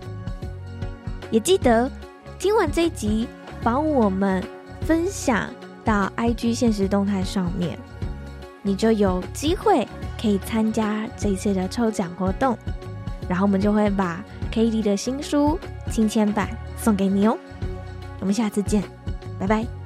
[1.30, 1.90] 也记得
[2.38, 3.28] 听完这一集，
[3.62, 4.42] 帮我们
[4.80, 5.50] 分享
[5.84, 7.78] 到 IG 现实动态上面，
[8.64, 9.86] 你就有机会
[10.20, 12.58] 可以参加这一次的抽奖活动。
[13.28, 15.56] 然后我们就会把 Cady 的新书
[15.90, 17.38] 亲签版送给你哦。
[18.20, 18.82] 我们下次见，
[19.38, 19.83] 拜拜。